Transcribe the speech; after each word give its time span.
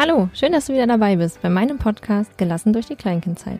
Hallo, 0.00 0.28
schön, 0.32 0.52
dass 0.52 0.66
du 0.66 0.74
wieder 0.74 0.86
dabei 0.86 1.16
bist 1.16 1.42
bei 1.42 1.50
meinem 1.50 1.78
Podcast 1.78 2.38
Gelassen 2.38 2.72
durch 2.72 2.86
die 2.86 2.94
Kleinkindzeit. 2.94 3.58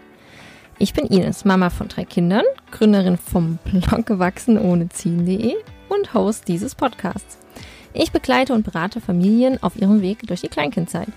Ich 0.79 0.95
bin 0.95 1.07
Ines, 1.07 1.45
Mama 1.45 1.68
von 1.68 1.88
drei 1.88 2.04
Kindern, 2.04 2.45
Gründerin 2.70 3.17
vom 3.17 3.58
Blog 3.65 4.07
gewachsen 4.07 4.56
ohne 4.56 4.88
ziehen.de 4.88 5.56
und 5.88 6.15
Host 6.15 6.47
dieses 6.47 6.77
Podcasts. 6.77 7.38
Ich 7.93 8.12
begleite 8.12 8.54
und 8.54 8.62
berate 8.62 9.00
Familien 9.00 9.61
auf 9.64 9.74
ihrem 9.74 10.00
Weg 10.00 10.29
durch 10.29 10.43
die 10.43 10.48
Kleinkindzeit. 10.48 11.09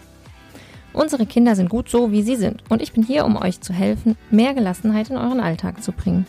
Unsere 0.92 1.28
Kinder 1.28 1.56
sind 1.56 1.70
gut 1.70 1.88
so, 1.88 2.12
wie 2.12 2.24
sie 2.24 2.36
sind 2.36 2.64
und 2.70 2.82
ich 2.82 2.92
bin 2.92 3.04
hier, 3.04 3.24
um 3.24 3.36
euch 3.38 3.62
zu 3.62 3.74
helfen, 3.74 4.18
mehr 4.32 4.56
Gelassenheit 4.56 5.12
in 5.12 5.18
euren 5.18 5.40
Alltag 5.40 5.84
zu 5.84 5.92
bringen. 5.92 6.26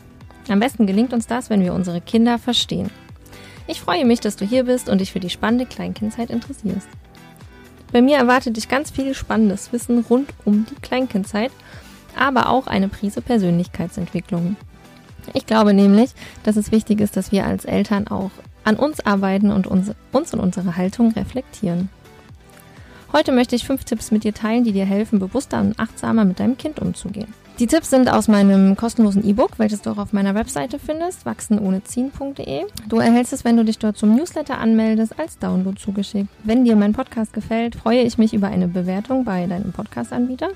Am 0.50 0.60
besten 0.60 0.86
gelingt 0.86 1.14
uns 1.14 1.26
das, 1.26 1.48
wenn 1.48 1.62
wir 1.62 1.72
unsere 1.72 2.02
Kinder 2.02 2.38
verstehen. 2.38 2.90
Ich 3.66 3.80
freue 3.80 4.04
mich, 4.04 4.20
dass 4.20 4.36
du 4.36 4.44
hier 4.44 4.64
bist 4.64 4.90
und 4.90 5.00
dich 5.00 5.12
für 5.12 5.20
die 5.20 5.30
spannende 5.30 5.64
Kleinkindzeit 5.64 6.28
interessierst. 6.28 6.88
Bei 7.92 8.00
mir 8.00 8.16
erwartet 8.16 8.56
dich 8.56 8.68
ganz 8.68 8.90
viel 8.90 9.14
spannendes 9.14 9.72
Wissen 9.72 10.00
rund 10.08 10.30
um 10.46 10.64
die 10.64 10.80
Kleinkindzeit, 10.80 11.52
aber 12.18 12.48
auch 12.48 12.66
eine 12.66 12.88
Prise 12.88 13.20
Persönlichkeitsentwicklung. 13.20 14.56
Ich 15.34 15.46
glaube 15.46 15.74
nämlich, 15.74 16.10
dass 16.42 16.56
es 16.56 16.72
wichtig 16.72 17.00
ist, 17.00 17.16
dass 17.16 17.32
wir 17.32 17.46
als 17.46 17.64
Eltern 17.64 18.08
auch 18.08 18.30
an 18.64 18.76
uns 18.76 19.00
arbeiten 19.00 19.50
und 19.50 19.66
uns, 19.66 19.92
uns 20.10 20.32
und 20.32 20.40
unsere 20.40 20.76
Haltung 20.76 21.12
reflektieren. 21.12 21.90
Heute 23.12 23.32
möchte 23.32 23.54
ich 23.54 23.66
fünf 23.66 23.84
Tipps 23.84 24.10
mit 24.10 24.24
dir 24.24 24.32
teilen, 24.32 24.64
die 24.64 24.72
dir 24.72 24.86
helfen, 24.86 25.18
bewusster 25.18 25.60
und 25.60 25.78
achtsamer 25.78 26.24
mit 26.24 26.40
deinem 26.40 26.56
Kind 26.56 26.80
umzugehen. 26.80 27.34
Die 27.62 27.68
Tipps 27.68 27.90
sind 27.90 28.12
aus 28.12 28.26
meinem 28.26 28.76
kostenlosen 28.76 29.24
E-Book, 29.24 29.52
welches 29.58 29.82
du 29.82 29.90
auch 29.90 29.98
auf 29.98 30.12
meiner 30.12 30.34
Webseite 30.34 30.80
findest, 30.80 31.24
wachsenohneziehen.de. 31.24 32.64
Du 32.88 32.98
erhältst 32.98 33.32
es, 33.32 33.44
wenn 33.44 33.56
du 33.56 33.64
dich 33.64 33.78
dort 33.78 33.96
zum 33.96 34.16
Newsletter 34.16 34.58
anmeldest, 34.58 35.16
als 35.16 35.38
Download 35.38 35.78
zugeschickt. 35.78 36.28
Wenn 36.42 36.64
dir 36.64 36.74
mein 36.74 36.92
Podcast 36.92 37.32
gefällt, 37.32 37.76
freue 37.76 38.00
ich 38.00 38.18
mich 38.18 38.34
über 38.34 38.48
eine 38.48 38.66
Bewertung 38.66 39.24
bei 39.24 39.46
deinem 39.46 39.70
Podcast-Anbieter. 39.70 40.48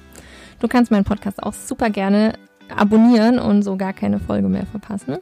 Du 0.59 0.67
kannst 0.67 0.91
meinen 0.91 1.05
Podcast 1.05 1.41
auch 1.45 1.53
super 1.53 1.91
gerne 1.91 2.33
abonnieren 2.77 3.39
und 3.39 3.63
so 3.63 3.77
gar 3.77 3.93
keine 3.93 4.19
Folge 4.19 4.49
mehr 4.49 4.67
verpassen. 4.67 5.19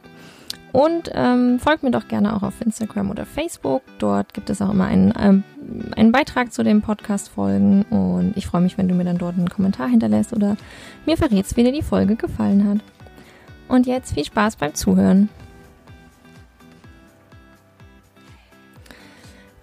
Und 0.75 1.09
ähm, 1.13 1.57
folgt 1.57 1.83
mir 1.83 1.91
doch 1.91 2.09
gerne 2.09 2.35
auch 2.35 2.43
auf 2.43 2.59
Instagram 2.59 3.09
oder 3.09 3.25
Facebook. 3.25 3.81
Dort 3.97 4.33
gibt 4.33 4.49
es 4.49 4.61
auch 4.61 4.71
immer 4.71 4.83
einen, 4.83 5.13
ähm, 5.17 5.43
einen 5.95 6.11
Beitrag 6.11 6.51
zu 6.51 6.63
den 6.63 6.81
Podcast-Folgen. 6.81 7.83
Und 7.83 8.33
ich 8.35 8.45
freue 8.45 8.59
mich, 8.59 8.77
wenn 8.77 8.89
du 8.89 8.93
mir 8.93 9.05
dann 9.05 9.17
dort 9.17 9.37
einen 9.37 9.47
Kommentar 9.47 9.87
hinterlässt 9.87 10.33
oder 10.33 10.57
mir 11.05 11.15
verrätst, 11.15 11.55
wie 11.55 11.63
dir 11.63 11.71
die 11.71 11.81
Folge 11.81 12.17
gefallen 12.17 12.67
hat. 12.67 12.79
Und 13.69 13.87
jetzt 13.87 14.15
viel 14.15 14.25
Spaß 14.25 14.57
beim 14.57 14.73
Zuhören. 14.73 15.29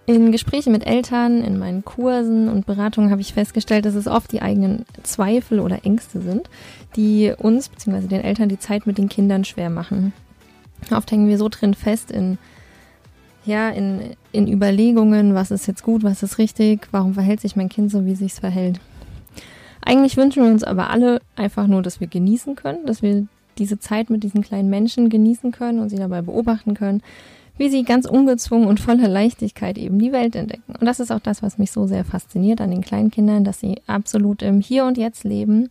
In 0.06 0.32
Gesprächen 0.32 0.72
mit 0.72 0.86
Eltern, 0.86 1.44
in 1.44 1.58
meinen 1.58 1.84
Kursen 1.84 2.48
und 2.48 2.64
Beratungen 2.64 3.10
habe 3.10 3.20
ich 3.20 3.34
festgestellt, 3.34 3.84
dass 3.84 3.96
es 3.96 4.08
oft 4.08 4.32
die 4.32 4.40
eigenen 4.40 4.86
Zweifel 5.02 5.60
oder 5.60 5.84
Ängste 5.84 6.22
sind, 6.22 6.48
die 6.96 7.34
uns 7.36 7.68
bzw. 7.68 8.06
den 8.06 8.24
Eltern 8.24 8.48
die 8.48 8.58
Zeit 8.58 8.86
mit 8.86 8.96
den 8.96 9.10
Kindern 9.10 9.44
schwer 9.44 9.68
machen. 9.68 10.14
Oft 10.90 11.10
hängen 11.10 11.28
wir 11.28 11.38
so 11.38 11.48
drin 11.48 11.74
fest 11.74 12.10
in, 12.10 12.38
ja, 13.44 13.70
in, 13.70 14.16
in 14.32 14.48
Überlegungen, 14.48 15.34
was 15.34 15.50
ist 15.50 15.66
jetzt 15.66 15.82
gut, 15.82 16.02
was 16.02 16.22
ist 16.22 16.38
richtig, 16.38 16.88
warum 16.90 17.14
verhält 17.14 17.40
sich 17.40 17.56
mein 17.56 17.68
Kind 17.68 17.90
so, 17.90 18.04
wie 18.04 18.14
sich's 18.14 18.38
verhält. 18.38 18.80
Eigentlich 19.84 20.16
wünschen 20.16 20.44
wir 20.44 20.50
uns 20.50 20.64
aber 20.64 20.90
alle 20.90 21.20
einfach 21.34 21.66
nur, 21.66 21.82
dass 21.82 22.00
wir 22.00 22.06
genießen 22.06 22.54
können, 22.54 22.86
dass 22.86 23.02
wir 23.02 23.26
diese 23.58 23.78
Zeit 23.78 24.10
mit 24.10 24.22
diesen 24.22 24.42
kleinen 24.42 24.70
Menschen 24.70 25.08
genießen 25.08 25.52
können 25.52 25.80
und 25.80 25.88
sie 25.88 25.96
dabei 25.96 26.22
beobachten 26.22 26.74
können, 26.74 27.02
wie 27.58 27.68
sie 27.68 27.82
ganz 27.82 28.06
ungezwungen 28.06 28.66
und 28.66 28.80
voller 28.80 29.08
Leichtigkeit 29.08 29.76
eben 29.76 29.98
die 29.98 30.12
Welt 30.12 30.36
entdecken. 30.36 30.74
Und 30.78 30.86
das 30.86 31.00
ist 31.00 31.10
auch 31.10 31.20
das, 31.20 31.42
was 31.42 31.58
mich 31.58 31.70
so 31.70 31.86
sehr 31.86 32.04
fasziniert 32.04 32.60
an 32.60 32.70
den 32.70 32.80
kleinen 32.80 33.10
Kindern, 33.10 33.44
dass 33.44 33.60
sie 33.60 33.76
absolut 33.86 34.42
im 34.42 34.60
Hier 34.60 34.84
und 34.84 34.96
Jetzt 34.96 35.24
leben, 35.24 35.68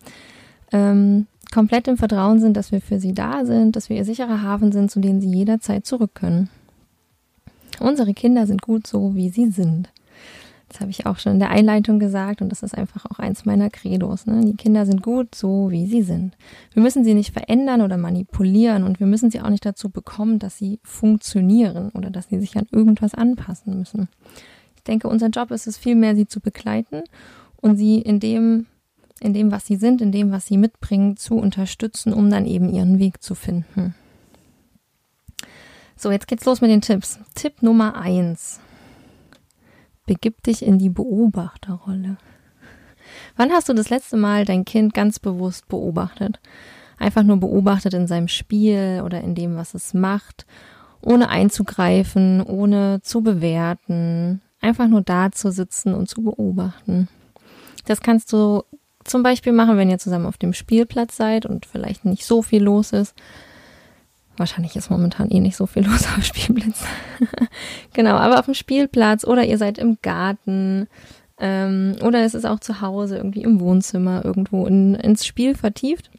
ähm, 0.72 1.28
komplett 1.52 1.88
im 1.88 1.98
Vertrauen 1.98 2.40
sind, 2.40 2.58
dass 2.58 2.72
wir 2.72 2.82
für 2.82 3.00
sie 3.00 3.14
da 3.14 3.46
sind, 3.46 3.76
dass 3.76 3.90
wir 3.90 3.98
ihr 3.98 4.06
sicherer 4.06 4.42
Hafen 4.42 4.72
sind, 4.72 4.90
zu 4.90 5.00
denen 5.00 5.22
sie 5.22 5.30
jederzeit 5.30 5.86
zurück 5.86 6.16
können. 6.16 6.50
Unsere 7.80 8.14
Kinder 8.14 8.48
sind 8.48 8.62
gut 8.62 8.88
so, 8.88 9.16
wie 9.16 9.30
sie 9.30 9.50
sind. 9.50 9.90
Das 10.72 10.80
habe 10.80 10.92
ich 10.92 11.06
auch 11.06 11.20
schon 11.20 11.34
in 11.34 11.40
der 11.40 11.50
Einleitung 11.50 12.00
gesagt 12.00 12.42
und 12.42 12.50
das 12.50 12.64
ist 12.64 12.78
einfach 12.78 13.06
auch 13.06 13.20
eins 13.20 13.44
meiner 13.44 13.70
Credos. 13.70 14.26
Ne? 14.26 14.46
Die 14.46 14.56
Kinder 14.56 14.86
sind 14.86 15.04
gut 15.04 15.36
so, 15.36 15.70
wie 15.70 15.86
sie 15.86 16.02
sind. 16.02 16.38
Wir 16.74 16.82
müssen 16.82 17.04
sie 17.04 17.14
nicht 17.14 17.34
verändern 17.34 17.82
oder 17.82 17.98
manipulieren 17.98 18.84
und 18.84 19.02
wir 19.02 19.08
müssen 19.08 19.30
sie 19.30 19.42
auch 19.42 19.50
nicht 19.50 19.66
dazu 19.66 19.90
bekommen, 19.90 20.40
dass 20.40 20.58
sie 20.58 20.80
funktionieren 20.84 21.90
oder 21.90 22.10
dass 22.10 22.30
sie 22.30 22.40
sich 22.40 22.56
an 22.56 22.68
irgendwas 22.72 23.14
anpassen 23.14 23.78
müssen. 23.78 24.08
Ich 24.78 24.84
denke, 24.84 25.10
unser 25.10 25.28
Job 25.28 25.52
ist 25.52 25.68
es 25.68 25.78
vielmehr, 25.78 26.16
sie 26.16 26.26
zu 26.26 26.40
begleiten 26.40 27.04
und 27.58 27.76
sie 27.76 28.00
in 28.00 28.22
dem 28.22 28.66
in 29.24 29.34
dem, 29.34 29.52
was 29.52 29.66
sie 29.66 29.76
sind, 29.76 30.02
in 30.02 30.12
dem, 30.12 30.32
was 30.32 30.48
sie 30.48 30.58
mitbringen, 30.58 31.18
zu 31.18 31.36
unterstützen, 31.36 32.14
um 32.14 32.30
dann 32.30 32.46
eben 32.46 32.70
ihren 32.70 33.00
Weg 33.00 33.22
zu 33.22 33.36
finden. 33.36 33.96
So, 35.96 36.12
jetzt 36.12 36.28
geht's 36.28 36.46
los 36.46 36.62
mit 36.62 36.72
den 36.72 36.82
Tipps. 36.82 37.20
Tipp 37.36 37.62
Nummer 37.62 37.96
eins. 37.96 38.60
Begib 40.08 40.42
dich 40.44 40.66
in 40.66 40.80
die 40.80 40.90
Beobachterrolle. 40.90 42.18
Wann 43.36 43.52
hast 43.52 43.70
du 43.70 43.74
das 43.74 43.90
letzte 43.90 44.18
Mal 44.18 44.46
dein 44.46 44.66
Kind 44.66 44.94
ganz 44.94 45.20
bewusst 45.20 45.68
beobachtet? 45.68 46.40
Einfach 46.98 47.24
nur 47.24 47.38
beobachtet 47.38 47.94
in 47.94 48.08
seinem 48.08 48.28
Spiel 48.28 49.02
oder 49.06 49.22
in 49.22 49.36
dem, 49.36 49.56
was 49.56 49.74
es 49.74 49.94
macht, 49.94 50.46
ohne 51.02 51.30
einzugreifen, 51.30 52.42
ohne 52.42 53.02
zu 53.02 53.22
bewerten, 53.22 54.42
einfach 54.60 54.88
nur 54.88 55.02
da 55.02 55.32
zu 55.32 55.52
sitzen 55.52 55.94
und 55.94 56.10
zu 56.10 56.24
beobachten. 56.24 57.08
Das 57.86 58.02
kannst 58.02 58.32
du 58.34 58.64
zum 59.04 59.24
Beispiel 59.24 59.54
machen, 59.54 59.78
wenn 59.78 59.90
ihr 59.90 60.00
zusammen 60.00 60.26
auf 60.26 60.38
dem 60.38 60.54
Spielplatz 60.54 61.18
seid 61.18 61.46
und 61.46 61.66
vielleicht 61.66 62.06
nicht 62.06 62.26
so 62.26 62.42
viel 62.42 62.64
los 62.64 62.92
ist. 62.94 63.16
Wahrscheinlich 64.38 64.76
ist 64.76 64.90
momentan 64.90 65.30
eh 65.30 65.40
nicht 65.40 65.56
so 65.56 65.66
viel 65.66 65.84
los 65.88 66.06
auf 66.06 66.16
dem 66.16 66.24
Spielplatz. 66.24 66.84
genau, 67.94 68.16
aber 68.16 68.40
auf 68.40 68.46
dem 68.46 68.54
Spielplatz 68.54 69.24
oder 69.24 69.46
ihr 69.46 69.58
seid 69.58 69.78
im 69.78 69.98
Garten 70.02 70.88
ähm, 71.40 71.96
oder 72.04 72.24
es 72.24 72.34
ist 72.34 72.46
auch 72.46 72.60
zu 72.60 72.82
Hause, 72.82 73.18
irgendwie 73.18 73.44
im 73.44 73.60
Wohnzimmer, 73.60 74.24
irgendwo 74.24 74.66
in, 74.68 74.96
ins 74.96 75.26
Spiel 75.26 75.56
vertieft. 75.56 76.12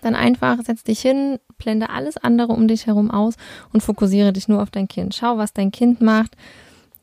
Dann 0.00 0.14
einfach 0.14 0.58
setz 0.64 0.82
dich 0.84 1.00
hin, 1.00 1.38
blende 1.58 1.90
alles 1.90 2.16
andere 2.16 2.52
um 2.52 2.66
dich 2.66 2.86
herum 2.86 3.10
aus 3.10 3.34
und 3.72 3.82
fokussiere 3.82 4.32
dich 4.32 4.48
nur 4.48 4.62
auf 4.62 4.70
dein 4.70 4.88
Kind. 4.88 5.14
Schau, 5.14 5.36
was 5.36 5.52
dein 5.52 5.70
Kind 5.70 6.00
macht, 6.00 6.36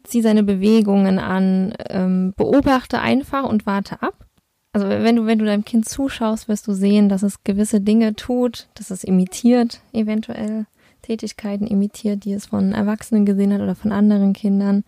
zieh 0.04 0.22
seine 0.22 0.44
Bewegungen 0.44 1.20
an, 1.20 1.74
ähm, 1.90 2.34
beobachte 2.36 3.00
einfach 3.00 3.44
und 3.44 3.66
warte 3.66 4.02
ab 4.02 4.26
also 4.72 4.88
wenn 4.88 5.16
du, 5.16 5.26
wenn 5.26 5.40
du 5.40 5.46
deinem 5.46 5.66
Kind 5.66 5.88
zuschaust, 5.88 6.48
wirst 6.48 6.68
du 6.68 6.74
sehen, 6.74 7.10
dass 7.10 7.24
es 7.24 7.44
gewisse 7.44 7.82
Dinge 7.82 8.16
tut, 8.16 8.68
dass 8.76 8.92
es 8.92 9.04
imitiert, 9.04 9.82
eventuell 9.94 10.66
Tätigkeiten 11.02 11.66
imitiert, 11.66 12.26
die 12.26 12.34
es 12.34 12.48
von 12.48 12.74
Erwachsenen 12.74 13.26
gesehen 13.26 13.54
hat 13.54 13.62
oder 13.62 13.76
von 13.76 13.92
anderen 13.92 14.34
Kindern, 14.34 14.84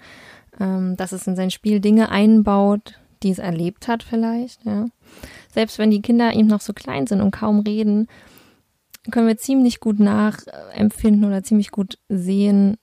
ähm, 0.59 0.95
dass 0.97 1.13
es 1.13 1.25
in 1.25 1.35
sein 1.35 1.49
Spiel 1.49 1.79
Dinge 1.79 2.09
einbaut, 2.09 2.99
die 3.23 3.31
es 3.31 3.39
erlebt 3.39 3.87
hat 3.87 4.03
vielleicht, 4.03 4.63
ja. 4.65 4.85
Selbst 5.51 5.79
wenn 5.79 5.91
die 5.91 6.01
Kinder 6.01 6.33
eben 6.33 6.47
noch 6.47 6.61
so 6.61 6.73
klein 6.73 7.07
sind 7.07 7.21
und 7.21 7.31
kaum 7.31 7.61
reden, 7.61 8.07
können 9.09 9.27
wir 9.27 9.37
ziemlich 9.37 9.79
gut 9.79 9.99
nachempfinden 9.99 11.25
oder 11.25 11.43
ziemlich 11.43 11.71
gut 11.71 11.97
sehen, 12.07 12.77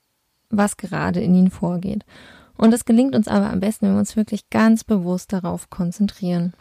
was 0.50 0.76
gerade 0.76 1.20
in 1.20 1.34
ihnen 1.34 1.50
vorgeht. 1.50 2.04
Und 2.56 2.72
das 2.72 2.84
gelingt 2.84 3.14
uns 3.14 3.28
aber 3.28 3.50
am 3.50 3.60
besten, 3.60 3.86
wenn 3.86 3.94
wir 3.94 4.00
uns 4.00 4.16
wirklich 4.16 4.50
ganz 4.50 4.82
bewusst 4.82 5.32
darauf 5.32 5.70
konzentrieren. 5.70 6.54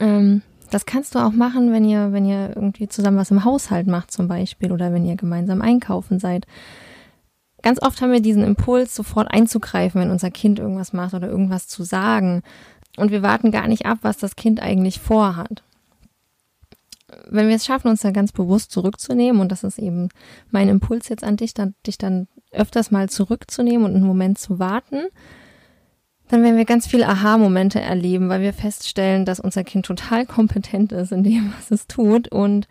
Ähm, 0.00 0.42
das 0.70 0.86
kannst 0.86 1.14
du 1.14 1.18
auch 1.18 1.32
machen, 1.32 1.72
wenn 1.72 1.84
ihr, 1.84 2.12
wenn 2.12 2.26
ihr 2.26 2.52
irgendwie 2.54 2.88
zusammen 2.88 3.16
was 3.16 3.30
im 3.30 3.44
Haushalt 3.44 3.86
macht 3.86 4.10
zum 4.10 4.28
Beispiel 4.28 4.72
oder 4.72 4.92
wenn 4.92 5.06
ihr 5.06 5.16
gemeinsam 5.16 5.62
einkaufen 5.62 6.18
seid. 6.18 6.46
Ganz 7.62 7.82
oft 7.82 8.00
haben 8.00 8.12
wir 8.12 8.20
diesen 8.20 8.44
Impuls, 8.44 8.94
sofort 8.94 9.30
einzugreifen, 9.30 10.00
wenn 10.00 10.10
unser 10.10 10.30
Kind 10.30 10.58
irgendwas 10.58 10.92
macht 10.92 11.14
oder 11.14 11.28
irgendwas 11.28 11.66
zu 11.66 11.82
sagen. 11.82 12.42
Und 12.96 13.10
wir 13.10 13.22
warten 13.22 13.50
gar 13.50 13.66
nicht 13.66 13.86
ab, 13.86 13.98
was 14.02 14.18
das 14.18 14.36
Kind 14.36 14.60
eigentlich 14.60 15.00
vorhat. 15.00 15.62
Wenn 17.28 17.48
wir 17.48 17.56
es 17.56 17.64
schaffen, 17.64 17.88
uns 17.88 18.02
dann 18.02 18.12
ganz 18.12 18.32
bewusst 18.32 18.70
zurückzunehmen, 18.70 19.40
und 19.40 19.50
das 19.50 19.64
ist 19.64 19.78
eben 19.78 20.08
mein 20.50 20.68
Impuls 20.68 21.08
jetzt 21.08 21.24
an 21.24 21.36
dich, 21.36 21.54
dann, 21.54 21.74
dich 21.86 21.98
dann 21.98 22.28
öfters 22.52 22.90
mal 22.90 23.08
zurückzunehmen 23.08 23.86
und 23.86 23.94
einen 23.96 24.06
Moment 24.06 24.38
zu 24.38 24.58
warten, 24.58 25.06
dann 26.28 26.42
werden 26.42 26.56
wir 26.56 26.64
ganz 26.64 26.86
viele 26.86 27.08
Aha-Momente 27.08 27.80
erleben, 27.80 28.28
weil 28.28 28.40
wir 28.40 28.52
feststellen, 28.52 29.24
dass 29.24 29.40
unser 29.40 29.64
Kind 29.64 29.86
total 29.86 30.26
kompetent 30.26 30.92
ist 30.92 31.12
in 31.12 31.22
dem, 31.22 31.52
was 31.56 31.70
es 31.70 31.86
tut 31.86 32.28
und 32.28 32.68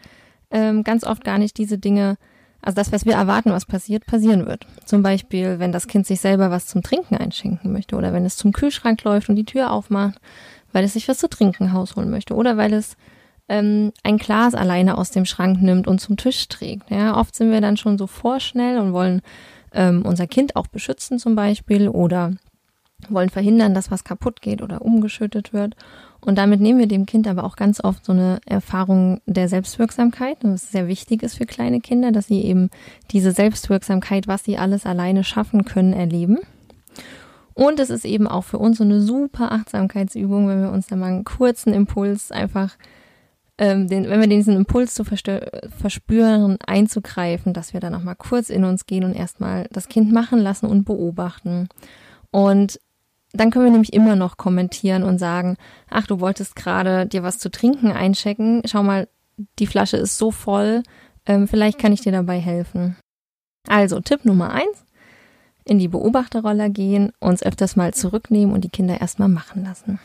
ähm, 0.51 0.83
ganz 0.83 1.03
oft 1.03 1.23
gar 1.23 1.37
nicht 1.37 1.57
diese 1.57 1.77
Dinge, 1.77 2.17
also 2.61 2.75
das, 2.75 2.91
was 2.91 3.05
wir 3.05 3.13
erwarten, 3.13 3.51
was 3.51 3.65
passiert, 3.65 4.05
passieren 4.05 4.45
wird. 4.45 4.65
Zum 4.85 5.03
Beispiel, 5.03 5.59
wenn 5.59 5.71
das 5.71 5.87
Kind 5.87 6.07
sich 6.07 6.21
selber 6.21 6.51
was 6.51 6.67
zum 6.67 6.83
Trinken 6.83 7.15
einschenken 7.15 7.71
möchte 7.71 7.95
oder 7.95 8.13
wenn 8.13 8.25
es 8.25 8.37
zum 8.37 8.51
Kühlschrank 8.51 9.03
läuft 9.03 9.29
und 9.29 9.35
die 9.35 9.45
Tür 9.45 9.71
aufmacht, 9.71 10.19
weil 10.71 10.83
es 10.83 10.93
sich 10.93 11.07
was 11.07 11.17
zu 11.17 11.29
trinken 11.29 11.67
rausholen 11.69 12.09
möchte 12.09 12.35
oder 12.35 12.57
weil 12.57 12.73
es 12.73 12.97
ähm, 13.49 13.93
ein 14.03 14.17
Glas 14.17 14.53
alleine 14.53 14.97
aus 14.97 15.11
dem 15.11 15.25
Schrank 15.25 15.61
nimmt 15.61 15.87
und 15.87 15.99
zum 15.99 16.17
Tisch 16.17 16.47
trägt. 16.47 16.89
Ja, 16.91 17.17
oft 17.17 17.35
sind 17.35 17.51
wir 17.51 17.61
dann 17.61 17.77
schon 17.77 17.97
so 17.97 18.07
vorschnell 18.07 18.77
und 18.79 18.93
wollen 18.93 19.21
ähm, 19.73 20.03
unser 20.05 20.27
Kind 20.27 20.55
auch 20.55 20.67
beschützen 20.67 21.19
zum 21.19 21.35
Beispiel 21.35 21.87
oder 21.89 22.33
wollen 23.09 23.29
verhindern, 23.29 23.73
dass 23.73 23.91
was 23.91 24.03
kaputt 24.03 24.41
geht 24.41 24.61
oder 24.61 24.81
umgeschüttet 24.81 25.53
wird. 25.53 25.75
Und 26.19 26.37
damit 26.37 26.59
nehmen 26.59 26.79
wir 26.79 26.87
dem 26.87 27.05
Kind 27.05 27.27
aber 27.27 27.43
auch 27.43 27.55
ganz 27.55 27.83
oft 27.83 28.03
so 28.03 28.11
eine 28.11 28.39
Erfahrung 28.45 29.21
der 29.25 29.47
Selbstwirksamkeit, 29.47 30.37
was 30.41 30.71
sehr 30.71 30.87
wichtig 30.87 31.23
ist 31.23 31.37
für 31.37 31.45
kleine 31.45 31.79
Kinder, 31.79 32.11
dass 32.11 32.27
sie 32.27 32.41
eben 32.43 32.69
diese 33.11 33.31
Selbstwirksamkeit, 33.31 34.27
was 34.27 34.43
sie 34.43 34.57
alles 34.57 34.85
alleine 34.85 35.23
schaffen 35.23 35.63
können, 35.63 35.93
erleben. 35.93 36.39
Und 37.53 37.79
es 37.79 37.89
ist 37.89 38.05
eben 38.05 38.27
auch 38.27 38.43
für 38.43 38.59
uns 38.59 38.77
so 38.77 38.83
eine 38.83 39.01
super 39.01 39.51
Achtsamkeitsübung, 39.51 40.47
wenn 40.47 40.61
wir 40.61 40.71
uns 40.71 40.87
da 40.87 40.95
mal 40.95 41.07
einen 41.07 41.23
kurzen 41.23 41.73
Impuls 41.73 42.31
einfach, 42.31 42.77
ähm, 43.57 43.87
den, 43.87 44.07
wenn 44.09 44.19
wir 44.19 44.27
diesen 44.27 44.55
Impuls 44.55 44.93
zu 44.93 45.03
verspüren, 45.03 46.57
einzugreifen, 46.65 47.53
dass 47.53 47.73
wir 47.73 47.79
dann 47.79 47.95
auch 47.95 48.03
mal 48.03 48.15
kurz 48.15 48.49
in 48.49 48.63
uns 48.63 48.85
gehen 48.85 49.03
und 49.03 49.15
erstmal 49.15 49.67
das 49.71 49.87
Kind 49.87 50.11
machen 50.11 50.39
lassen 50.39 50.67
und 50.67 50.83
beobachten. 50.83 51.67
Und 52.29 52.79
dann 53.33 53.51
können 53.51 53.65
wir 53.65 53.71
nämlich 53.71 53.93
immer 53.93 54.15
noch 54.15 54.37
kommentieren 54.37 55.03
und 55.03 55.19
sagen, 55.19 55.57
ach, 55.89 56.07
du 56.07 56.19
wolltest 56.19 56.55
gerade 56.55 57.05
dir 57.05 57.23
was 57.23 57.39
zu 57.39 57.51
trinken 57.51 57.91
einchecken. 57.91 58.61
Schau 58.65 58.83
mal, 58.83 59.07
die 59.59 59.67
Flasche 59.67 59.97
ist 59.97 60.17
so 60.17 60.31
voll. 60.31 60.83
Ähm, 61.25 61.47
vielleicht 61.47 61.77
kann 61.77 61.93
ich 61.93 62.01
dir 62.01 62.11
dabei 62.11 62.39
helfen. 62.39 62.95
Also, 63.67 63.99
Tipp 63.99 64.23
Nummer 64.25 64.51
eins 64.51 64.85
in 65.65 65.79
die 65.79 65.89
Beobachterrolle 65.89 66.69
gehen, 66.69 67.11
uns 67.19 67.43
öfters 67.43 67.75
mal 67.75 67.93
zurücknehmen 67.93 68.53
und 68.53 68.63
die 68.63 68.69
Kinder 68.69 69.01
erstmal 69.01 69.27
machen 69.27 69.65
lassen. 69.65 69.99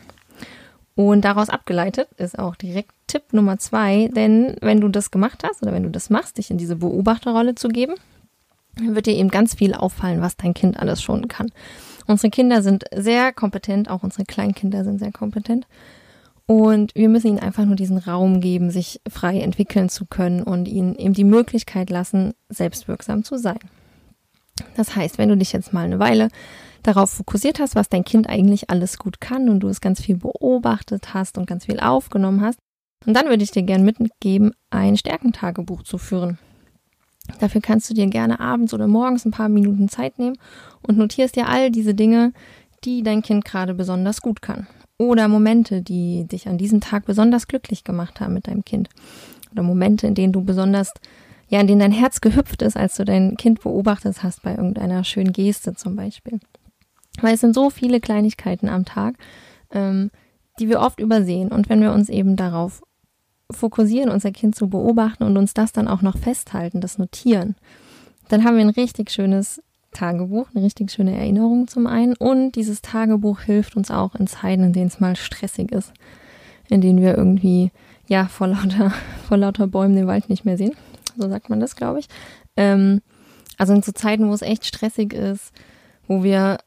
Und 0.95 1.25
daraus 1.25 1.49
abgeleitet 1.49 2.09
ist 2.17 2.37
auch 2.37 2.55
direkt 2.55 2.91
Tipp 3.07 3.33
Nummer 3.33 3.57
zwei, 3.57 4.09
denn 4.09 4.57
wenn 4.61 4.79
du 4.79 4.89
das 4.89 5.09
gemacht 5.09 5.43
hast 5.43 5.63
oder 5.63 5.73
wenn 5.73 5.83
du 5.83 5.89
das 5.89 6.09
machst, 6.09 6.37
dich 6.37 6.51
in 6.51 6.57
diese 6.57 6.75
Beobachterrolle 6.75 7.55
zu 7.55 7.69
geben, 7.69 7.95
wird 8.75 9.07
dir 9.07 9.15
eben 9.15 9.29
ganz 9.29 9.55
viel 9.55 9.73
auffallen, 9.73 10.21
was 10.21 10.37
dein 10.37 10.53
Kind 10.53 10.77
alles 10.77 11.01
schon 11.01 11.27
kann. 11.27 11.51
Unsere 12.07 12.29
Kinder 12.29 12.61
sind 12.61 12.85
sehr 12.93 13.33
kompetent, 13.33 13.89
auch 13.89 14.03
unsere 14.03 14.25
Kleinkinder 14.25 14.83
sind 14.83 14.99
sehr 14.99 15.11
kompetent. 15.11 15.67
Und 16.45 16.93
wir 16.95 17.07
müssen 17.07 17.27
ihnen 17.27 17.39
einfach 17.39 17.65
nur 17.65 17.75
diesen 17.75 17.97
Raum 17.97 18.41
geben, 18.41 18.69
sich 18.69 18.99
frei 19.09 19.39
entwickeln 19.39 19.87
zu 19.89 20.05
können 20.05 20.43
und 20.43 20.67
ihnen 20.67 20.95
eben 20.95 21.13
die 21.13 21.23
Möglichkeit 21.23 21.89
lassen, 21.89 22.33
selbstwirksam 22.49 23.23
zu 23.23 23.37
sein. 23.37 23.59
Das 24.75 24.95
heißt, 24.95 25.17
wenn 25.17 25.29
du 25.29 25.37
dich 25.37 25.53
jetzt 25.53 25.73
mal 25.73 25.85
eine 25.85 25.99
Weile 25.99 26.29
darauf 26.83 27.11
fokussiert 27.11 27.59
hast, 27.59 27.75
was 27.75 27.87
dein 27.87 28.03
Kind 28.03 28.27
eigentlich 28.27 28.69
alles 28.69 28.97
gut 28.97 29.21
kann 29.21 29.47
und 29.47 29.61
du 29.61 29.69
es 29.69 29.79
ganz 29.79 30.01
viel 30.01 30.17
beobachtet 30.17 31.13
hast 31.13 31.37
und 31.37 31.47
ganz 31.47 31.65
viel 31.65 31.79
aufgenommen 31.79 32.41
hast, 32.41 32.59
und 33.05 33.15
dann 33.15 33.27
würde 33.27 33.43
ich 33.43 33.51
dir 33.51 33.63
gerne 33.63 33.83
mitgeben, 33.83 34.53
ein 34.69 34.95
Stärkentagebuch 34.95 35.83
zu 35.83 35.97
führen. 35.97 36.37
Dafür 37.39 37.61
kannst 37.61 37.89
du 37.89 37.93
dir 37.93 38.07
gerne 38.07 38.39
abends 38.39 38.73
oder 38.73 38.87
morgens 38.87 39.25
ein 39.25 39.31
paar 39.31 39.49
Minuten 39.49 39.89
Zeit 39.89 40.19
nehmen 40.19 40.37
und 40.81 40.97
notierst 40.97 41.35
dir 41.35 41.47
all 41.47 41.71
diese 41.71 41.95
Dinge, 41.95 42.33
die 42.83 43.01
dein 43.01 43.21
Kind 43.21 43.45
gerade 43.45 43.73
besonders 43.73 44.21
gut 44.21 44.41
kann. 44.41 44.67
Oder 44.97 45.27
Momente, 45.27 45.81
die 45.81 46.25
dich 46.25 46.47
an 46.47 46.57
diesem 46.57 46.81
Tag 46.81 47.05
besonders 47.05 47.47
glücklich 47.47 47.83
gemacht 47.83 48.19
haben 48.19 48.33
mit 48.33 48.47
deinem 48.47 48.65
Kind. 48.65 48.89
Oder 49.51 49.63
Momente, 49.63 50.07
in 50.07 50.15
denen 50.15 50.33
du 50.33 50.43
besonders 50.43 50.91
ja, 51.53 51.59
in 51.59 51.67
denen 51.67 51.81
dein 51.81 51.91
Herz 51.91 52.19
gehüpft 52.19 52.63
ist, 52.63 52.75
als 52.75 52.95
du 52.95 53.05
dein 53.05 53.37
Kind 53.37 53.61
beobachtet 53.61 54.23
hast 54.23 54.41
bei 54.41 54.55
irgendeiner 54.55 55.03
schönen 55.03 55.33
Geste 55.33 55.75
zum 55.75 55.95
Beispiel. 55.95 56.39
Weil 57.21 57.35
es 57.35 57.41
sind 57.41 57.53
so 57.53 57.69
viele 57.69 57.99
Kleinigkeiten 57.99 58.69
am 58.69 58.85
Tag, 58.85 59.17
ähm, 59.71 60.09
die 60.59 60.67
wir 60.67 60.79
oft 60.79 60.99
übersehen. 60.99 61.51
Und 61.51 61.69
wenn 61.69 61.81
wir 61.81 61.93
uns 61.93 62.09
eben 62.09 62.37
darauf 62.37 62.81
fokussieren, 63.53 64.09
unser 64.09 64.31
Kind 64.31 64.55
zu 64.55 64.67
beobachten 64.67 65.23
und 65.23 65.37
uns 65.37 65.53
das 65.53 65.71
dann 65.71 65.87
auch 65.87 66.01
noch 66.01 66.17
festhalten, 66.17 66.81
das 66.81 66.97
notieren, 66.97 67.55
dann 68.29 68.43
haben 68.43 68.55
wir 68.55 68.63
ein 68.63 68.69
richtig 68.69 69.11
schönes 69.11 69.61
Tagebuch, 69.91 70.47
eine 70.53 70.65
richtig 70.65 70.91
schöne 70.91 71.15
Erinnerung 71.15 71.67
zum 71.67 71.87
einen. 71.87 72.15
Und 72.15 72.53
dieses 72.53 72.81
Tagebuch 72.81 73.41
hilft 73.41 73.75
uns 73.75 73.91
auch 73.91 74.15
in 74.15 74.27
Zeiten, 74.27 74.63
in 74.63 74.73
denen 74.73 74.87
es 74.87 74.99
mal 74.99 75.15
stressig 75.15 75.71
ist, 75.71 75.93
in 76.69 76.81
denen 76.81 77.01
wir 77.01 77.15
irgendwie, 77.15 77.71
ja, 78.07 78.25
vor 78.25 78.47
lauter, 78.47 78.91
vor 79.27 79.37
lauter 79.37 79.67
Bäumen 79.67 79.95
den 79.95 80.07
Wald 80.07 80.29
nicht 80.29 80.45
mehr 80.45 80.57
sehen 80.57 80.75
so 81.17 81.29
sagt 81.29 81.49
man 81.49 81.59
das, 81.59 81.75
glaube 81.75 81.99
ich. 81.99 82.07
Ähm, 82.57 83.01
also 83.57 83.73
in 83.73 83.81
so 83.81 83.91
Zeiten, 83.91 84.29
wo 84.29 84.33
es 84.33 84.41
echt 84.41 84.65
stressig 84.65 85.13
ist, 85.13 85.51
wo 86.07 86.23
wir 86.23 86.59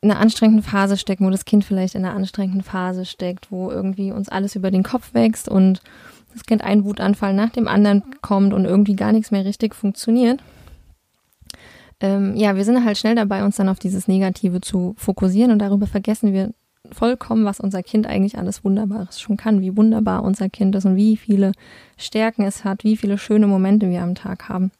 in 0.00 0.10
einer 0.10 0.20
anstrengenden 0.20 0.62
Phase 0.62 0.96
stecken, 0.96 1.26
wo 1.26 1.30
das 1.30 1.44
Kind 1.44 1.64
vielleicht 1.64 1.94
in 1.94 2.04
einer 2.04 2.14
anstrengenden 2.14 2.62
Phase 2.62 3.04
steckt, 3.04 3.50
wo 3.50 3.70
irgendwie 3.70 4.12
uns 4.12 4.28
alles 4.28 4.56
über 4.56 4.70
den 4.70 4.82
Kopf 4.82 5.12
wächst 5.12 5.48
und 5.48 5.82
das 6.32 6.44
Kind 6.44 6.62
einen 6.62 6.84
Wutanfall 6.84 7.34
nach 7.34 7.50
dem 7.50 7.68
anderen 7.68 8.02
kommt 8.22 8.52
und 8.52 8.64
irgendwie 8.64 8.96
gar 8.96 9.12
nichts 9.12 9.30
mehr 9.30 9.44
richtig 9.44 9.74
funktioniert. 9.74 10.42
Ähm, 12.00 12.34
ja, 12.36 12.56
wir 12.56 12.64
sind 12.64 12.84
halt 12.84 12.96
schnell 12.96 13.14
dabei, 13.14 13.44
uns 13.44 13.56
dann 13.56 13.68
auf 13.68 13.78
dieses 13.78 14.08
Negative 14.08 14.60
zu 14.60 14.94
fokussieren 14.96 15.52
und 15.52 15.58
darüber 15.58 15.86
vergessen 15.86 16.32
wir 16.32 16.52
vollkommen, 16.92 17.44
was 17.44 17.60
unser 17.60 17.82
Kind 17.82 18.06
eigentlich 18.06 18.38
alles 18.38 18.64
Wunderbares 18.64 19.20
schon 19.20 19.36
kann, 19.36 19.60
wie 19.60 19.76
wunderbar 19.76 20.24
unser 20.24 20.48
Kind 20.48 20.74
ist 20.74 20.86
und 20.86 20.96
wie 20.96 21.16
viele 21.16 21.52
Stärken 21.98 22.42
es 22.42 22.64
hat, 22.64 22.84
wie 22.84 22.96
viele 22.96 23.18
schöne 23.18 23.46
Momente 23.46 23.90
wir 23.90 24.02
am 24.02 24.14
Tag 24.14 24.48
haben. 24.48 24.70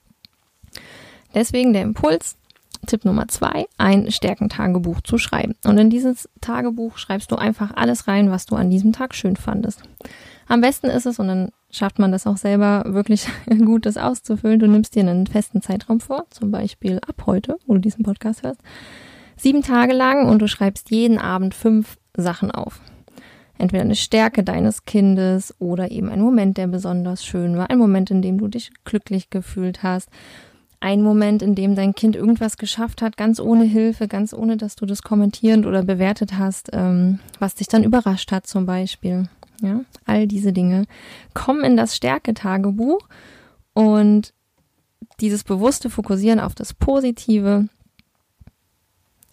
Deswegen 1.35 1.73
der 1.73 1.83
Impuls, 1.83 2.37
Tipp 2.87 3.05
Nummer 3.05 3.29
zwei, 3.29 3.67
ein 3.77 4.11
Stärkentagebuch 4.11 5.03
zu 5.03 5.19
schreiben. 5.19 5.55
Und 5.65 5.79
in 5.79 5.91
dieses 5.91 6.29
Tagebuch 6.41 6.97
schreibst 6.97 7.31
du 7.31 7.37
einfach 7.37 7.73
alles 7.77 8.09
rein, 8.09 8.31
was 8.31 8.47
du 8.47 8.57
an 8.57 8.71
diesem 8.71 8.93
Tag 8.93 9.15
schön 9.15 9.37
fandest. 9.37 9.83
Am 10.51 10.61
besten 10.61 10.89
ist 10.89 11.07
es, 11.07 11.19
und 11.19 11.29
dann 11.29 11.51
schafft 11.71 11.99
man 11.99 12.13
das 12.13 12.27
auch 12.27 12.37
selber 12.37 12.85
wirklich 12.87 13.27
gut, 13.65 13.87
das 13.87 13.97
auszufüllen. 13.97 14.59
Du 14.59 14.67
nimmst 14.67 14.95
dir 14.95 15.01
einen 15.01 15.27
festen 15.27 15.63
Zeitraum 15.63 16.01
vor, 16.01 16.27
zum 16.31 16.51
Beispiel 16.51 16.99
ab 16.99 17.23
heute, 17.27 17.57
wo 17.67 17.75
du 17.75 17.81
diesen 17.81 18.05
Podcast 18.05 18.43
hörst 18.43 18.61
sieben 19.41 19.63
Tage 19.63 19.93
lang 19.93 20.29
und 20.29 20.41
du 20.41 20.49
schreibst 20.49 20.91
jeden 20.91 21.19
Abend 21.19 21.55
fünf 21.55 21.97
Sachen 22.17 22.51
auf. 22.51 22.81
Entweder 23.59 23.83
eine 23.83 23.97
Stärke 23.97 24.43
deines 24.43 24.85
Kindes 24.85 25.55
oder 25.59 25.91
eben 25.91 26.09
ein 26.09 26.21
Moment, 26.21 26.57
der 26.57 26.67
besonders 26.67 27.25
schön 27.25 27.57
war, 27.57 27.71
ein 27.71 27.79
Moment, 27.79 28.11
in 28.11 28.23
dem 28.23 28.39
du 28.39 28.49
dich 28.49 28.71
glücklich 28.85 29.31
gefühlt 29.31 29.83
hast, 29.83 30.09
ein 30.81 31.03
Moment, 31.03 31.43
in 31.43 31.55
dem 31.55 31.75
dein 31.75 31.95
Kind 31.95 32.17
irgendwas 32.17 32.57
geschafft 32.57 33.03
hat, 33.03 33.19
ganz 33.19 33.39
ohne 33.39 33.65
Hilfe, 33.65 34.09
ganz 34.09 34.33
ohne, 34.33 34.57
dass 34.57 34.77
du 34.77 34.87
das 34.87 35.03
kommentierend 35.03 35.67
oder 35.67 35.83
bewertet 35.83 36.39
hast, 36.39 36.71
ähm, 36.73 37.19
was 37.39 37.55
dich 37.55 37.69
dann 37.69 37.85
überrascht 37.85 38.33
hat 38.33 38.47
zum 38.47 38.65
Beispiel. 38.65 39.29
Ja, 39.61 39.81
all 40.07 40.27
diese 40.27 40.53
Dinge 40.53 40.87
kommen 41.35 41.65
in 41.65 41.77
das 41.77 41.97
Stärketagebuch 41.97 43.09
und 43.75 44.33
dieses 45.21 45.45
bewusste 45.45 45.91
Fokussieren 45.91 46.41
auf 46.41 46.55
das 46.55 46.73
Positive 46.73 47.69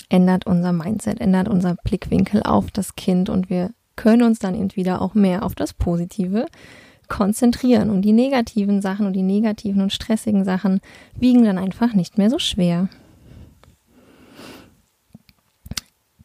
ändert 0.09 0.45
unser 0.45 0.74
Mindset, 0.74 1.19
ändert 1.19 1.47
unser 1.47 1.75
Blickwinkel 1.75 2.44
auf 2.44 2.71
das 2.71 2.95
Kind 2.95 3.29
und 3.29 3.49
wir 3.49 3.71
können 3.95 4.23
uns 4.23 4.40
dann 4.40 4.56
eben 4.56 4.75
wieder 4.75 5.01
auch 5.01 5.13
mehr 5.13 5.44
auf 5.44 5.56
das 5.56 5.73
Positive 5.73 6.45
konzentrieren 7.07 7.90
und 7.90 8.01
die 8.01 8.13
negativen 8.13 8.81
Sachen 8.81 9.06
und 9.06 9.13
die 9.13 9.23
negativen 9.23 9.81
und 9.81 9.94
stressigen 9.94 10.44
Sachen 10.44 10.81
wiegen 11.16 11.44
dann 11.44 11.57
einfach 11.57 11.94
nicht 11.94 12.18
mehr 12.18 12.30
so 12.30 12.40
schwer. 12.40 12.90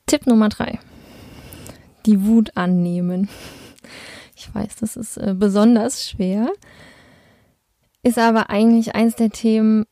Tipp 0.07 0.27
Nummer 0.27 0.49
drei. 0.49 0.79
Die 2.05 2.25
Wut 2.25 2.57
annehmen. 2.57 3.29
Ich 4.43 4.53
weiß, 4.53 4.77
das 4.77 4.97
ist 4.97 5.19
äh, 5.19 5.35
besonders 5.39 6.09
schwer, 6.09 6.49
ist 8.03 8.19
aber 8.19 8.51
eigentlich 8.51 8.97
eins 8.97 9.15
der 9.15 9.31
Themen, 9.31 9.85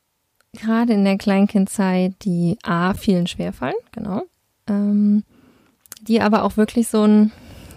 gerade 0.52 0.92
in 0.92 1.04
der 1.04 1.18
Kleinkindzeit, 1.18 2.14
die 2.22 2.58
A, 2.64 2.94
vielen 2.94 3.28
schwerfallen, 3.28 3.76
genau, 3.92 4.22
ähm, 4.66 5.22
die 6.02 6.20
aber 6.20 6.42
auch 6.42 6.56
wirklich 6.56 6.88
so 6.88 7.04
ein, 7.04 7.30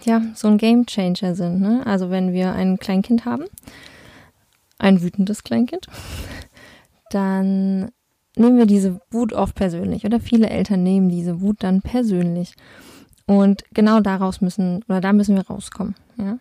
ja, 0.04 0.24
so 0.34 0.48
ein 0.48 0.58
Game 0.58 0.88
Changer 0.88 1.36
sind. 1.36 1.62
Ne? 1.62 1.86
Also 1.86 2.10
wenn 2.10 2.34
wir 2.34 2.54
ein 2.54 2.80
Kleinkind 2.80 3.26
haben, 3.26 3.46
ein 4.80 5.04
wütendes 5.04 5.44
Kleinkind, 5.44 5.86
dann 7.12 7.92
nehmen 8.36 8.58
wir 8.58 8.66
diese 8.66 9.00
Wut 9.12 9.32
oft 9.32 9.54
persönlich 9.54 10.06
oder 10.06 10.20
viele 10.20 10.50
Eltern 10.50 10.82
nehmen 10.82 11.10
diese 11.10 11.40
Wut 11.40 11.58
dann 11.60 11.84
persönlich. 11.84 12.56
Und 13.28 13.64
genau 13.74 14.00
daraus 14.00 14.42
müssen, 14.42 14.84
oder 14.90 15.02
da 15.02 15.14
müssen 15.14 15.36
wir 15.36 15.46
rauskommen. 15.46 15.94
Ja? 16.18 16.40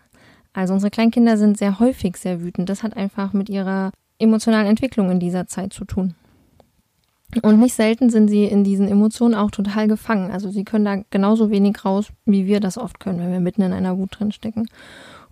Also 0.53 0.75
unsere 0.75 0.91
Kleinkinder 0.91 1.37
sind 1.37 1.57
sehr 1.57 1.81
häufig 1.81 2.17
sehr 2.17 2.43
wütend. 2.43 2.69
Das 2.69 2.83
hat 2.83 2.97
einfach 2.97 3.33
mit 3.33 3.49
ihrer 3.49 3.93
emotionalen 4.19 4.67
Entwicklung 4.67 5.11
in 5.11 5.21
dieser 5.21 5.47
Zeit 5.47 5.73
zu 5.73 5.85
tun. 5.85 6.15
Und 7.41 7.59
nicht 7.59 7.75
selten 7.75 8.11
sind 8.11 8.29
sie 8.29 8.45
in 8.45 8.63
diesen 8.63 8.89
Emotionen 8.89 9.35
auch 9.35 9.51
total 9.51 9.89
gefangen. 9.89 10.31
Also 10.31 10.51
sie 10.51 10.65
können 10.65 10.85
da 10.85 11.03
genauso 11.09 11.51
wenig 11.51 11.83
raus, 11.85 12.09
wie 12.27 12.47
wir 12.47 12.61
das 12.61 12.77
oft 12.77 13.01
können, 13.01 13.21
wenn 13.21 13.33
wir 13.33 13.41
mitten 13.41 13.63
in 13.63 13.73
einer 13.73 13.97
Wut 13.97 14.19
drin 14.19 14.33
stecken. 14.33 14.69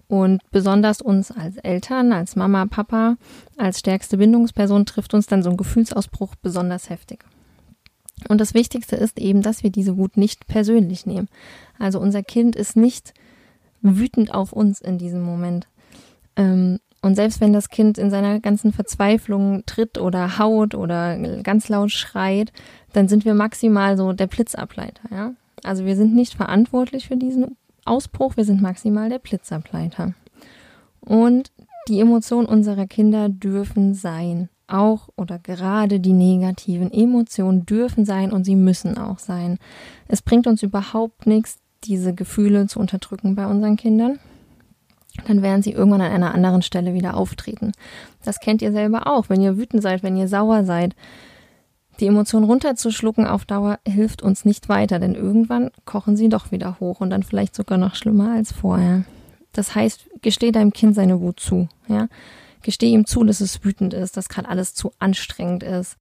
Und 0.08 0.40
besonders 0.50 1.02
uns 1.02 1.30
als 1.30 1.58
Eltern, 1.58 2.12
als 2.12 2.36
Mama, 2.36 2.66
Papa, 2.66 3.16
als 3.58 3.78
stärkste 3.78 4.16
Bindungsperson 4.16 4.86
trifft 4.86 5.12
uns 5.12 5.26
dann 5.26 5.42
so 5.42 5.50
ein 5.50 5.56
Gefühlsausbruch 5.58 6.34
besonders 6.42 6.88
heftig. 6.88 7.24
Und 8.28 8.40
das 8.40 8.54
Wichtigste 8.54 8.96
ist 8.96 9.18
eben, 9.18 9.42
dass 9.42 9.62
wir 9.62 9.70
diese 9.70 9.96
Wut 9.96 10.16
nicht 10.16 10.46
persönlich 10.46 11.06
nehmen. 11.06 11.28
Also 11.78 12.00
unser 12.00 12.22
Kind 12.22 12.56
ist 12.56 12.76
nicht 12.76 13.14
wütend 13.82 14.34
auf 14.34 14.52
uns 14.52 14.80
in 14.80 14.98
diesem 14.98 15.22
Moment. 15.22 15.68
Ähm, 16.36 16.78
und 17.02 17.14
selbst 17.14 17.40
wenn 17.40 17.52
das 17.52 17.70
Kind 17.70 17.96
in 17.96 18.10
seiner 18.10 18.40
ganzen 18.40 18.72
Verzweiflung 18.72 19.64
tritt 19.64 19.98
oder 19.98 20.38
haut 20.38 20.74
oder 20.74 21.16
ganz 21.42 21.68
laut 21.68 21.90
schreit, 21.90 22.52
dann 22.92 23.08
sind 23.08 23.24
wir 23.24 23.34
maximal 23.34 23.96
so 23.96 24.12
der 24.12 24.26
Blitzableiter, 24.26 25.02
ja. 25.10 25.32
Also 25.62 25.84
wir 25.84 25.96
sind 25.96 26.14
nicht 26.14 26.34
verantwortlich 26.34 27.08
für 27.08 27.16
diesen 27.16 27.56
Ausbruch, 27.84 28.36
wir 28.36 28.44
sind 28.44 28.62
maximal 28.62 29.08
der 29.08 29.18
Blitzableiter. 29.18 30.14
Und 31.00 31.52
die 31.88 32.00
Emotionen 32.00 32.46
unserer 32.46 32.86
Kinder 32.86 33.28
dürfen 33.28 33.94
sein. 33.94 34.48
Auch 34.66 35.08
oder 35.16 35.38
gerade 35.38 35.98
die 35.98 36.12
negativen 36.12 36.92
Emotionen 36.92 37.66
dürfen 37.66 38.04
sein 38.04 38.32
und 38.32 38.44
sie 38.44 38.56
müssen 38.56 38.96
auch 38.96 39.18
sein. 39.18 39.58
Es 40.06 40.22
bringt 40.22 40.46
uns 40.46 40.62
überhaupt 40.62 41.26
nichts, 41.26 41.58
diese 41.84 42.14
Gefühle 42.14 42.66
zu 42.66 42.78
unterdrücken 42.78 43.34
bei 43.34 43.46
unseren 43.46 43.76
Kindern. 43.76 44.18
Dann 45.26 45.42
werden 45.42 45.62
sie 45.62 45.72
irgendwann 45.72 46.02
an 46.02 46.12
einer 46.12 46.34
anderen 46.34 46.62
Stelle 46.62 46.94
wieder 46.94 47.16
auftreten. 47.16 47.72
Das 48.24 48.40
kennt 48.40 48.62
ihr 48.62 48.72
selber 48.72 49.06
auch. 49.06 49.28
Wenn 49.28 49.40
ihr 49.40 49.56
wütend 49.56 49.82
seid, 49.82 50.02
wenn 50.02 50.16
ihr 50.16 50.28
sauer 50.28 50.64
seid, 50.64 50.94
die 51.98 52.06
Emotionen 52.06 52.46
runterzuschlucken 52.46 53.26
auf 53.26 53.44
Dauer 53.44 53.78
hilft 53.86 54.22
uns 54.22 54.44
nicht 54.44 54.68
weiter, 54.68 54.98
denn 54.98 55.14
irgendwann 55.14 55.70
kochen 55.84 56.16
sie 56.16 56.30
doch 56.30 56.50
wieder 56.50 56.80
hoch 56.80 57.00
und 57.00 57.10
dann 57.10 57.22
vielleicht 57.22 57.54
sogar 57.54 57.76
noch 57.76 57.94
schlimmer 57.94 58.32
als 58.32 58.52
vorher. 58.52 59.04
Das 59.52 59.74
heißt, 59.74 60.08
gesteh 60.22 60.52
deinem 60.52 60.72
Kind 60.72 60.94
seine 60.94 61.20
Wut 61.20 61.40
zu, 61.40 61.68
ja. 61.88 62.08
Gesteh 62.62 62.88
ihm 62.90 63.06
zu, 63.06 63.24
dass 63.24 63.40
es 63.40 63.64
wütend 63.64 63.94
ist, 63.94 64.16
dass 64.16 64.28
gerade 64.28 64.48
alles 64.48 64.74
zu 64.74 64.92
anstrengend 64.98 65.62
ist. 65.62 65.96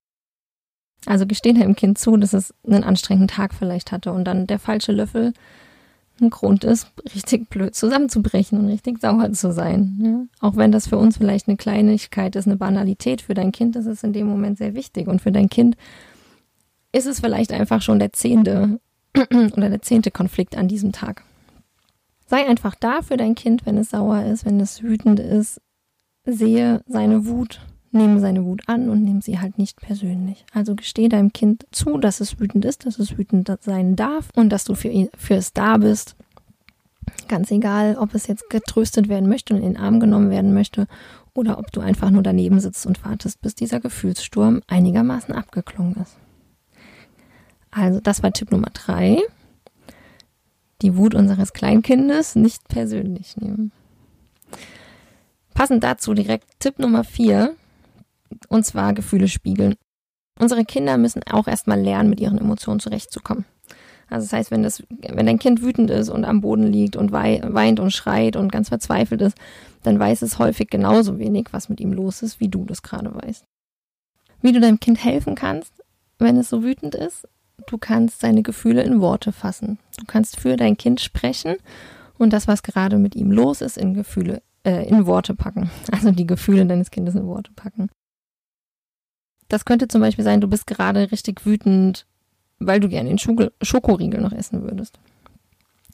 Also 1.05 1.25
gesteh 1.25 1.53
deinem 1.53 1.75
Kind 1.75 1.97
zu, 1.97 2.17
dass 2.17 2.33
es 2.33 2.53
einen 2.67 2.83
anstrengenden 2.83 3.29
Tag 3.29 3.53
vielleicht 3.53 3.91
hatte 3.91 4.11
und 4.11 4.25
dann 4.25 4.47
der 4.47 4.59
falsche 4.59 4.91
Löffel 4.91 5.33
ein 6.21 6.29
Grund 6.29 6.63
ist, 6.63 6.87
richtig 7.13 7.49
blöd 7.49 7.75
zusammenzubrechen 7.75 8.59
und 8.59 8.67
richtig 8.67 8.99
sauer 8.99 9.31
zu 9.33 9.51
sein. 9.51 9.99
Ja? 10.01 10.47
Auch 10.47 10.55
wenn 10.55 10.71
das 10.71 10.87
für 10.87 10.97
uns 10.97 11.17
vielleicht 11.17 11.47
eine 11.47 11.57
Kleinigkeit 11.57 12.35
ist, 12.35 12.47
eine 12.47 12.57
Banalität, 12.57 13.21
für 13.21 13.33
dein 13.33 13.51
Kind 13.51 13.75
ist 13.75 13.85
es 13.85 14.03
in 14.03 14.13
dem 14.13 14.27
Moment 14.27 14.57
sehr 14.57 14.73
wichtig. 14.73 15.07
Und 15.07 15.21
für 15.21 15.31
dein 15.31 15.49
Kind 15.49 15.75
ist 16.91 17.07
es 17.07 17.19
vielleicht 17.19 17.51
einfach 17.51 17.81
schon 17.81 17.99
der 17.99 18.13
zehnte 18.13 18.79
oder 19.17 19.69
der 19.69 19.81
zehnte 19.81 20.11
Konflikt 20.11 20.57
an 20.57 20.67
diesem 20.67 20.91
Tag. 20.91 21.23
Sei 22.27 22.47
einfach 22.47 22.75
da 22.75 23.01
für 23.01 23.17
dein 23.17 23.35
Kind, 23.35 23.65
wenn 23.65 23.77
es 23.77 23.89
sauer 23.89 24.23
ist, 24.23 24.45
wenn 24.45 24.59
es 24.59 24.83
wütend 24.83 25.19
ist. 25.19 25.61
Sehe 26.25 26.83
seine 26.85 27.25
Wut, 27.25 27.61
nehme 27.91 28.19
seine 28.19 28.45
Wut 28.45 28.61
an 28.67 28.89
und 28.89 29.03
nehme 29.03 29.21
sie 29.21 29.39
halt 29.39 29.57
nicht 29.57 29.79
persönlich. 29.81 30.45
Also 30.53 30.75
gestehe 30.75 31.09
deinem 31.09 31.33
Kind 31.33 31.65
zu, 31.71 31.97
dass 31.97 32.19
es 32.19 32.39
wütend 32.39 32.65
ist, 32.65 32.85
dass 32.85 32.99
es 32.99 33.17
wütend 33.17 33.51
sein 33.61 33.95
darf 33.95 34.29
und 34.35 34.49
dass 34.49 34.63
du 34.63 34.75
für, 34.75 34.89
ihn, 34.89 35.09
für 35.17 35.35
es 35.35 35.53
da 35.53 35.77
bist. 35.77 36.15
Ganz 37.27 37.49
egal, 37.51 37.95
ob 37.97 38.13
es 38.13 38.27
jetzt 38.27 38.49
getröstet 38.49 39.09
werden 39.09 39.29
möchte 39.29 39.53
und 39.53 39.61
in 39.61 39.73
den 39.73 39.81
Arm 39.81 39.99
genommen 39.99 40.29
werden 40.29 40.53
möchte 40.53 40.87
oder 41.33 41.57
ob 41.57 41.71
du 41.71 41.81
einfach 41.81 42.11
nur 42.11 42.21
daneben 42.21 42.59
sitzt 42.59 42.85
und 42.85 43.03
wartest, 43.03 43.41
bis 43.41 43.55
dieser 43.55 43.79
Gefühlssturm 43.79 44.61
einigermaßen 44.67 45.33
abgeklungen 45.33 45.95
ist. 45.95 46.17
Also 47.71 47.99
das 47.99 48.21
war 48.21 48.31
Tipp 48.31 48.51
Nummer 48.51 48.69
drei 48.73 49.21
die 50.81 50.95
Wut 50.95 51.15
unseres 51.15 51.53
Kleinkindes 51.53 52.35
nicht 52.35 52.67
persönlich 52.67 53.37
nehmen. 53.37 53.71
Passend 55.53 55.83
dazu 55.83 56.13
direkt 56.13 56.59
Tipp 56.59 56.79
Nummer 56.79 57.03
vier, 57.03 57.55
und 58.47 58.65
zwar 58.65 58.93
Gefühle 58.93 59.27
spiegeln. 59.27 59.75
Unsere 60.39 60.63
Kinder 60.63 60.97
müssen 60.97 61.23
auch 61.23 61.47
erstmal 61.47 61.79
lernen, 61.79 62.09
mit 62.09 62.19
ihren 62.19 62.37
Emotionen 62.37 62.79
zurechtzukommen. 62.79 63.45
Also 64.09 64.25
das 64.25 64.33
heißt, 64.33 64.51
wenn 64.51 64.63
das, 64.63 64.83
wenn 64.89 65.25
dein 65.25 65.39
Kind 65.39 65.61
wütend 65.61 65.91
ist 65.91 66.09
und 66.09 66.25
am 66.25 66.41
Boden 66.41 66.63
liegt 66.63 66.95
und 66.95 67.11
weint 67.11 67.79
und 67.79 67.91
schreit 67.91 68.35
und 68.35 68.51
ganz 68.51 68.69
verzweifelt 68.69 69.21
ist, 69.21 69.37
dann 69.83 69.99
weiß 69.99 70.23
es 70.23 70.39
häufig 70.39 70.69
genauso 70.69 71.19
wenig, 71.19 71.47
was 71.51 71.69
mit 71.69 71.79
ihm 71.79 71.93
los 71.93 72.21
ist, 72.21 72.39
wie 72.39 72.47
du 72.47 72.65
das 72.65 72.81
gerade 72.81 73.13
weißt. 73.13 73.45
Wie 74.41 74.51
du 74.51 74.59
deinem 74.59 74.79
Kind 74.79 75.03
helfen 75.03 75.35
kannst, 75.35 75.73
wenn 76.17 76.37
es 76.37 76.49
so 76.49 76.63
wütend 76.63 76.95
ist, 76.95 77.27
du 77.67 77.77
kannst 77.77 78.21
seine 78.21 78.41
Gefühle 78.41 78.83
in 78.83 79.01
Worte 79.01 79.31
fassen. 79.31 79.77
Du 79.97 80.05
kannst 80.05 80.39
für 80.39 80.55
dein 80.55 80.77
Kind 80.77 81.01
sprechen 81.01 81.57
und 82.17 82.33
das, 82.33 82.47
was 82.47 82.63
gerade 82.63 82.97
mit 82.97 83.15
ihm 83.15 83.31
los 83.31 83.61
ist, 83.61 83.77
in 83.77 83.93
Gefühle, 83.93 84.41
äh, 84.63 84.87
in 84.87 85.05
Worte 85.05 85.35
packen. 85.35 85.69
Also 85.91 86.11
die 86.11 86.27
Gefühle 86.27 86.65
deines 86.65 86.91
Kindes 86.91 87.15
in 87.15 87.27
Worte 87.27 87.51
packen. 87.55 87.89
Das 89.49 89.65
könnte 89.65 89.87
zum 89.87 90.01
Beispiel 90.01 90.23
sein, 90.23 90.41
du 90.41 90.47
bist 90.47 90.67
gerade 90.67 91.11
richtig 91.11 91.45
wütend, 91.45 92.05
weil 92.59 92.79
du 92.79 92.87
gerne 92.87 93.09
den 93.09 93.19
Schokoriegel 93.19 94.21
noch 94.21 94.31
essen 94.31 94.63
würdest. 94.63 94.99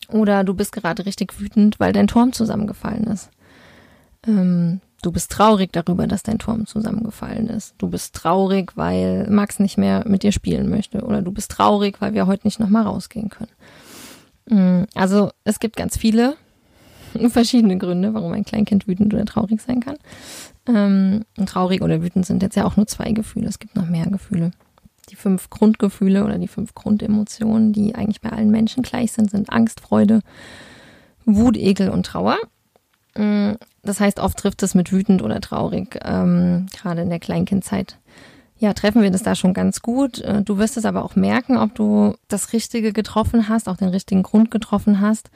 Oder 0.10 0.44
du 0.44 0.54
bist 0.54 0.72
gerade 0.72 1.06
richtig 1.06 1.40
wütend, 1.40 1.80
weil 1.80 1.94
dein 1.94 2.08
Turm 2.08 2.32
zusammengefallen 2.32 3.06
ist. 3.06 3.30
Ähm, 4.28 4.82
Du 5.06 5.12
bist 5.12 5.32
traurig 5.32 5.72
darüber, 5.72 6.08
dass 6.08 6.24
dein 6.24 6.40
Turm 6.40 6.66
zusammengefallen 6.66 7.46
ist. 7.46 7.76
Du 7.78 7.90
bist 7.90 8.16
traurig, 8.16 8.72
weil 8.76 9.28
Max 9.30 9.60
nicht 9.60 9.78
mehr 9.78 10.04
mit 10.08 10.24
dir 10.24 10.32
spielen 10.32 10.68
möchte. 10.68 11.04
Oder 11.04 11.22
du 11.22 11.32
bist 11.32 11.52
traurig, 11.52 12.02
weil 12.02 12.16
wir 12.16 12.26
heute 12.26 12.48
nicht 12.48 12.60
nochmal 12.60 12.88
rausgehen 12.88 13.30
können. 13.30 13.52
Mm, 14.50 14.86
also 14.96 15.30
es 15.44 15.60
gibt 15.60 15.76
ganz 15.76 15.96
viele 15.96 16.38
verschiedene 17.30 17.78
Gründe, 17.78 18.14
warum 18.14 18.34
ein 18.34 18.46
Kleinkind 18.46 18.88
wütend 18.88 19.14
oder 19.14 19.26
traurig 19.26 19.62
sein 19.62 19.80
kann. 19.80 19.98
Ähm, 20.68 21.26
traurig 21.46 21.82
oder 21.82 22.02
wütend 22.02 22.26
sind 22.26 22.42
jetzt 22.42 22.56
ja 22.56 22.66
auch 22.66 22.78
nur 22.78 22.88
zwei 22.88 23.12
Gefühle. 23.12 23.48
Es 23.48 23.60
gibt 23.60 23.76
noch 23.76 23.88
mehr 23.88 24.06
Gefühle. 24.08 24.52
Die 25.10 25.16
fünf 25.16 25.50
Grundgefühle 25.50 26.26
oder 26.26 26.40
die 26.40 26.48
fünf 26.48 26.74
Grundemotionen, 26.74 27.74
die 27.74 27.94
eigentlich 27.94 28.22
bei 28.22 28.32
allen 28.32 28.50
Menschen 28.50 28.82
gleich 28.82 29.12
sind, 29.12 29.30
sind 29.30 29.52
Angst, 29.52 29.80
Freude, 29.80 30.22
Wut, 31.26 31.58
Ekel 31.58 31.90
und 31.90 32.06
Trauer. 32.06 32.38
Mm, 33.16 33.52
das 33.84 34.00
heißt, 34.00 34.20
oft 34.20 34.38
trifft 34.38 34.64
es 34.64 34.74
mit 34.74 34.92
wütend 34.92 35.22
oder 35.22 35.42
traurig, 35.42 36.00
ähm, 36.04 36.66
gerade 36.76 37.02
in 37.02 37.10
der 37.10 37.20
Kleinkindzeit. 37.20 37.98
Ja, 38.58 38.74
treffen 38.74 39.02
wir 39.02 39.12
das 39.12 39.24
da 39.24 39.36
schon 39.36 39.54
ganz 39.54 39.82
gut. 39.82 40.22
Äh, 40.22 40.42
du 40.42 40.58
wirst 40.58 40.78
es 40.78 40.86
aber 40.86 41.04
auch 41.04 41.16
merken, 41.16 41.58
ob 41.58 41.76
du 41.76 42.16
das 42.30 42.54
Richtige 42.54 42.94
getroffen 42.94 43.50
hast, 43.50 43.68
auch 43.68 43.78
den 43.78 43.90
richtigen 43.90 44.24
Grund 44.24 44.50
getroffen 44.50 45.02
hast. 45.02 45.30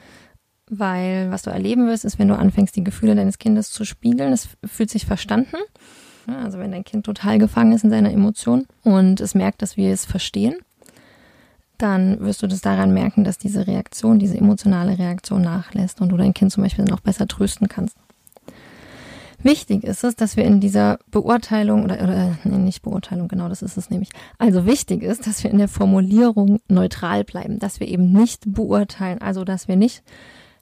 Weil 0.72 1.30
was 1.32 1.42
du 1.42 1.50
erleben 1.50 1.88
wirst, 1.88 2.04
ist, 2.04 2.20
wenn 2.20 2.28
du 2.28 2.38
anfängst, 2.38 2.76
die 2.76 2.84
Gefühle 2.84 3.16
deines 3.16 3.38
Kindes 3.38 3.70
zu 3.70 3.84
spiegeln, 3.84 4.32
es 4.32 4.48
fühlt 4.64 4.88
sich 4.88 5.04
verstanden. 5.04 5.56
Also 6.26 6.60
wenn 6.60 6.70
dein 6.70 6.84
Kind 6.84 7.04
total 7.04 7.38
gefangen 7.38 7.72
ist 7.72 7.82
in 7.82 7.90
seiner 7.90 8.12
Emotion 8.12 8.66
und 8.84 9.20
es 9.20 9.34
merkt, 9.34 9.62
dass 9.62 9.76
wir 9.76 9.92
es 9.92 10.04
verstehen, 10.04 10.54
dann 11.76 12.20
wirst 12.20 12.42
du 12.42 12.46
das 12.46 12.60
daran 12.60 12.94
merken, 12.94 13.24
dass 13.24 13.36
diese 13.36 13.66
Reaktion, 13.66 14.20
diese 14.20 14.36
emotionale 14.36 14.96
Reaktion 14.98 15.42
nachlässt 15.42 16.00
und 16.00 16.10
du 16.10 16.16
dein 16.16 16.34
Kind 16.34 16.52
zum 16.52 16.62
Beispiel 16.62 16.84
noch 16.84 17.00
besser 17.00 17.26
trösten 17.26 17.68
kannst. 17.68 17.96
Wichtig 19.42 19.84
ist 19.84 20.04
es, 20.04 20.14
dass 20.14 20.36
wir 20.36 20.44
in 20.44 20.60
dieser 20.60 20.98
Beurteilung 21.10 21.84
oder, 21.84 22.02
oder 22.02 22.38
nee, 22.44 22.58
nicht 22.58 22.82
Beurteilung, 22.82 23.26
genau 23.26 23.48
das 23.48 23.62
ist 23.62 23.78
es 23.78 23.88
nämlich. 23.88 24.10
Also 24.36 24.66
wichtig 24.66 25.02
ist, 25.02 25.26
dass 25.26 25.42
wir 25.42 25.50
in 25.50 25.58
der 25.58 25.68
Formulierung 25.68 26.60
neutral 26.68 27.24
bleiben, 27.24 27.58
dass 27.58 27.80
wir 27.80 27.88
eben 27.88 28.12
nicht 28.12 28.42
beurteilen, 28.46 29.20
also 29.22 29.44
dass 29.44 29.66
wir 29.66 29.76
nicht 29.76 30.02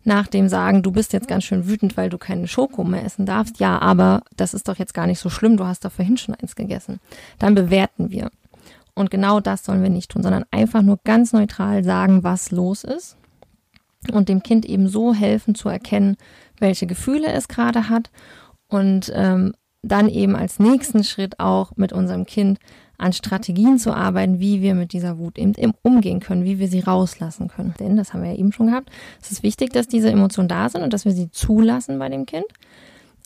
nach 0.09 0.27
dem 0.27 0.49
sagen, 0.49 0.83
du 0.83 0.91
bist 0.91 1.13
jetzt 1.13 1.29
ganz 1.29 1.45
schön 1.45 1.69
wütend, 1.69 1.97
weil 1.97 2.11
du 2.11 2.19
keine 2.19 2.49
Schoko 2.49 2.83
mehr 2.83 3.05
essen 3.05 3.27
darfst. 3.27 3.61
Ja, 3.61 3.79
aber 3.81 4.23
das 4.37 4.55
ist 4.55 4.67
doch 4.67 4.77
jetzt 4.77 4.95
gar 4.95 5.07
nicht 5.07 5.21
so 5.21 5.31
schlimm, 5.31 5.57
du 5.57 5.65
hast 5.65 5.85
doch 5.85 5.93
vorhin 5.93 6.17
schon 6.17 6.35
eins 6.35 6.57
gegessen. 6.57 6.99
Dann 7.39 7.55
bewerten 7.55 8.11
wir. 8.11 8.31
Und 8.95 9.13
genau 9.13 9.39
das 9.39 9.65
sollen 9.65 9.83
wir 9.83 9.91
nicht 9.91 10.11
tun, 10.11 10.25
sondern 10.25 10.45
einfach 10.51 10.83
nur 10.83 10.99
ganz 11.05 11.33
neutral 11.33 11.85
sagen, 11.85 12.25
was 12.25 12.51
los 12.51 12.83
ist 12.83 13.17
und 14.13 14.29
dem 14.29 14.43
Kind 14.43 14.67
eben 14.67 14.89
so 14.89 15.15
helfen 15.15 15.55
zu 15.55 15.69
erkennen, 15.69 16.17
welche 16.59 16.89
Gefühle 16.89 17.31
es 17.33 17.47
gerade 17.47 17.89
hat 17.89 18.11
und 18.67 19.13
ähm, 19.15 19.55
dann 19.83 20.09
eben 20.09 20.35
als 20.35 20.59
nächsten 20.59 21.05
Schritt 21.05 21.39
auch 21.39 21.73
mit 21.77 21.93
unserem 21.93 22.27
Kind 22.27 22.59
an 22.99 23.13
Strategien 23.13 23.79
zu 23.79 23.93
arbeiten, 23.93 24.41
wie 24.41 24.61
wir 24.61 24.75
mit 24.75 24.93
dieser 24.93 25.19
Wut 25.19 25.39
eben 25.39 25.55
umgehen 25.83 26.21
können, 26.21 26.45
wie 26.45 26.59
wir 26.59 26.69
sie 26.69 26.81
rauslassen 26.81 27.49
können. 27.49 27.75
Denn, 27.79 27.97
das 27.97 28.13
haben 28.13 28.23
wir 28.23 28.33
ja 28.33 28.37
eben 28.37 28.53
schon 28.53 28.67
gehabt, 28.67 28.91
es 29.23 29.31
ist 29.31 29.43
wichtig, 29.43 29.73
dass 29.73 29.87
diese 29.87 30.11
Emotionen 30.11 30.49
da 30.49 30.69
sind 30.69 30.83
und 30.83 30.93
dass 30.93 31.05
wir 31.05 31.13
sie 31.13 31.31
zulassen 31.31 31.99
bei 31.99 32.09
dem 32.09 32.27
Kind. 32.27 32.47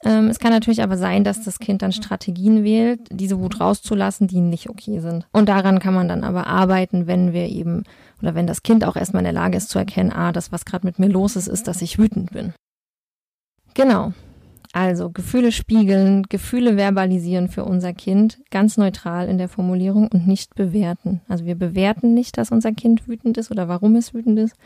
Ähm, 0.04 0.28
es 0.28 0.38
kann 0.38 0.50
natürlich 0.50 0.82
aber 0.82 0.96
sein, 0.96 1.24
dass 1.24 1.44
das 1.44 1.58
Kind 1.58 1.82
dann 1.82 1.92
Strategien 1.92 2.64
wählt, 2.64 3.00
diese 3.10 3.38
Wut 3.38 3.60
rauszulassen, 3.60 4.26
die 4.26 4.40
nicht 4.40 4.68
okay 4.68 5.00
sind. 5.00 5.26
Und 5.32 5.48
daran 5.48 5.78
kann 5.78 5.94
man 5.94 6.08
dann 6.08 6.24
aber 6.24 6.46
arbeiten, 6.46 7.06
wenn 7.06 7.32
wir 7.32 7.48
eben 7.48 7.84
oder 8.20 8.34
wenn 8.34 8.46
das 8.46 8.62
Kind 8.62 8.84
auch 8.84 8.96
erstmal 8.96 9.20
in 9.20 9.24
der 9.24 9.32
Lage 9.32 9.56
ist 9.56 9.68
zu 9.68 9.78
erkennen, 9.78 10.12
ah, 10.12 10.32
das, 10.32 10.52
was 10.52 10.64
gerade 10.64 10.86
mit 10.86 10.98
mir 10.98 11.08
los 11.08 11.36
ist, 11.36 11.48
ist, 11.48 11.66
dass 11.66 11.82
ich 11.82 11.98
wütend 11.98 12.32
bin. 12.32 12.52
Genau. 13.74 14.12
Also 14.72 15.10
Gefühle 15.10 15.52
spiegeln, 15.52 16.22
Gefühle 16.24 16.76
verbalisieren 16.76 17.48
für 17.48 17.64
unser 17.64 17.92
Kind, 17.92 18.38
ganz 18.50 18.78
neutral 18.78 19.28
in 19.28 19.36
der 19.36 19.50
Formulierung 19.50 20.08
und 20.08 20.26
nicht 20.26 20.54
bewerten. 20.54 21.20
Also 21.28 21.44
wir 21.44 21.56
bewerten 21.56 22.14
nicht, 22.14 22.38
dass 22.38 22.50
unser 22.50 22.72
Kind 22.72 23.06
wütend 23.06 23.36
ist 23.36 23.50
oder 23.50 23.68
warum 23.68 23.96
es 23.96 24.14
wütend 24.14 24.38
ist, 24.38 24.56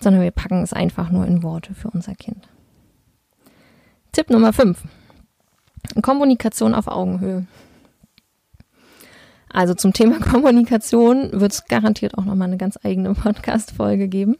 sondern 0.00 0.22
wir 0.22 0.30
packen 0.30 0.62
es 0.62 0.72
einfach 0.72 1.10
nur 1.10 1.26
in 1.26 1.42
Worte 1.42 1.74
für 1.74 1.90
unser 1.90 2.14
Kind. 2.14 2.48
Tipp 4.12 4.30
Nummer 4.30 4.54
5. 4.54 4.82
Kommunikation 6.00 6.74
auf 6.74 6.88
Augenhöhe. 6.88 7.46
Also 9.50 9.74
zum 9.74 9.92
Thema 9.92 10.18
Kommunikation 10.30 11.28
wird 11.32 11.52
es 11.52 11.66
garantiert 11.66 12.16
auch 12.16 12.24
nochmal 12.24 12.48
eine 12.48 12.56
ganz 12.56 12.78
eigene 12.82 13.12
Podcast-Folge 13.12 14.08
geben. 14.08 14.36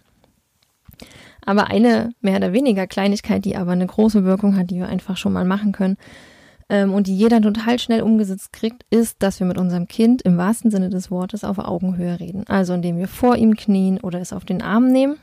Aber 1.44 1.68
eine 1.68 2.14
mehr 2.20 2.36
oder 2.36 2.52
weniger 2.52 2.86
Kleinigkeit, 2.86 3.44
die 3.44 3.56
aber 3.56 3.72
eine 3.72 3.86
große 3.86 4.24
Wirkung 4.24 4.56
hat, 4.56 4.70
die 4.70 4.76
wir 4.76 4.88
einfach 4.88 5.16
schon 5.16 5.32
mal 5.32 5.44
machen 5.44 5.72
können, 5.72 5.96
ähm, 6.68 6.94
und 6.94 7.06
die 7.06 7.16
jeder 7.16 7.40
total 7.40 7.78
schnell 7.78 8.02
umgesetzt 8.02 8.52
kriegt, 8.52 8.86
ist, 8.90 9.22
dass 9.22 9.40
wir 9.40 9.46
mit 9.46 9.58
unserem 9.58 9.88
Kind 9.88 10.22
im 10.22 10.38
wahrsten 10.38 10.70
Sinne 10.70 10.88
des 10.88 11.10
Wortes 11.10 11.44
auf 11.44 11.58
Augenhöhe 11.58 12.18
reden. 12.18 12.44
Also 12.48 12.72
indem 12.72 12.96
wir 12.96 13.08
vor 13.08 13.36
ihm 13.36 13.56
knien 13.56 14.00
oder 14.00 14.20
es 14.20 14.32
auf 14.32 14.44
den 14.44 14.62
Arm 14.62 14.88
nehmen 14.88 15.18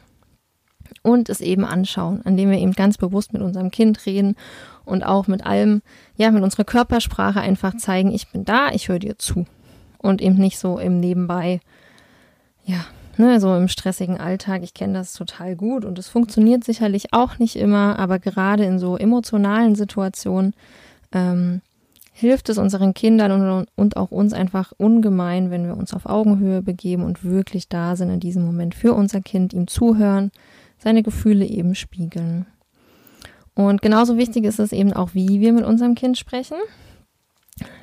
und 1.02 1.28
es 1.28 1.42
eben 1.42 1.66
anschauen, 1.66 2.22
indem 2.24 2.52
wir 2.52 2.60
eben 2.60 2.74
ganz 2.74 2.98
bewusst 2.98 3.34
mit 3.34 3.42
unserem 3.42 3.72
Kind 3.72 4.06
reden 4.06 4.36
und 4.86 5.04
auch 5.04 5.28
mit 5.28 5.46
allem, 5.46 5.82
ja, 6.18 6.30
mit 6.30 6.44
unserer 6.44 6.66
Körpersprache 6.66 7.42
einfach 7.42 7.76
zeigen, 7.78 8.12
ich 8.12 8.32
bin 8.32 8.46
da, 8.46 8.70
ich 8.72 8.88
höre 8.90 9.00
dir 9.00 9.18
zu. 9.18 9.46
Und 9.98 10.22
eben 10.22 10.36
nicht 10.36 10.60
so 10.60 10.78
im 10.78 11.00
Nebenbei, 11.00 11.62
ja, 12.64 12.86
ne, 13.20 13.40
so 13.40 13.56
im 13.56 13.68
stressigen 13.68 14.20
Alltag. 14.20 14.64
Ich 14.64 14.74
kenne 14.74 14.94
das 14.94 15.14
total 15.14 15.56
gut 15.56 15.86
und 15.86 16.00
es 16.00 16.08
funktioniert 16.08 16.64
sicherlich 16.64 17.14
auch 17.14 17.38
nicht 17.38 17.58
immer, 17.58 18.00
aber 18.00 18.18
gerade 18.18 18.64
in 18.64 18.80
so 18.80 18.98
emotionalen 18.98 19.76
Situationen 19.76 20.54
ähm, 21.12 21.62
hilft 22.14 22.50
es 22.50 22.58
unseren 22.58 22.94
Kindern 22.94 23.32
und, 23.32 23.68
und 23.76 23.98
auch 23.98 24.12
uns 24.12 24.34
einfach 24.34 24.72
ungemein, 24.78 25.52
wenn 25.52 25.66
wir 25.68 25.78
uns 25.78 25.94
auf 25.94 26.06
Augenhöhe 26.06 26.62
begeben 26.62 27.04
und 27.04 27.24
wirklich 27.24 27.68
da 27.68 27.96
sind 27.96 28.10
in 28.10 28.20
diesem 28.20 28.46
Moment 28.46 28.74
für 28.74 28.94
unser 28.94 29.22
Kind, 29.22 29.54
ihm 29.54 29.68
zuhören, 29.68 30.32
seine 30.78 31.04
Gefühle 31.04 31.46
eben 31.46 31.76
spiegeln. 31.76 32.46
Und 33.54 33.82
genauso 33.82 34.18
wichtig 34.18 34.46
ist 34.46 34.60
es 34.60 34.72
eben 34.72 34.94
auch, 34.94 35.14
wie 35.14 35.42
wir 35.42 35.52
mit 35.52 35.66
unserem 35.66 35.96
Kind 35.96 36.18
sprechen. 36.18 36.58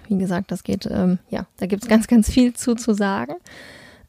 Wie 0.09 0.17
gesagt, 0.17 0.51
das 0.51 0.65
geht, 0.65 0.87
ähm, 0.91 1.19
ja, 1.29 1.47
da 1.59 1.67
gibt 1.67 1.83
es 1.83 1.89
ganz, 1.89 2.07
ganz 2.07 2.31
viel 2.31 2.55
zu 2.55 2.75
zu 2.75 2.95
sagen. 2.95 3.35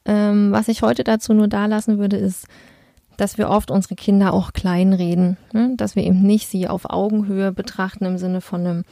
Ähm, 0.07 0.51
was 0.51 0.69
ich 0.69 0.81
heute 0.81 1.03
dazu 1.03 1.33
nur 1.33 1.49
da 1.49 1.65
lassen 1.65 1.99
würde, 1.99 2.15
ist, 2.15 2.47
dass 3.17 3.37
wir 3.37 3.49
oft 3.49 3.69
unsere 3.69 3.95
Kinder 3.95 4.33
auch 4.33 4.53
kleinreden, 4.53 5.37
ne? 5.51 5.73
dass 5.75 5.95
wir 5.95 6.03
eben 6.03 6.21
nicht 6.21 6.47
sie 6.47 6.67
auf 6.67 6.89
Augenhöhe 6.89 7.51
betrachten 7.51 8.05
im 8.05 8.17
Sinne 8.17 8.41
von 8.41 8.61
einem, 8.61 8.83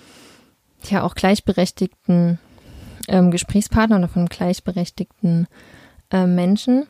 ja, 0.89 1.03
auch 1.03 1.15
gleichberechtigten 1.15 2.39
ähm, 3.07 3.31
Gesprächspartner 3.31 3.97
oder 3.97 4.07
von 4.07 4.21
einem 4.21 4.29
gleichberechtigten 4.29 5.47
äh, 6.11 6.27
Menschen. 6.27 6.87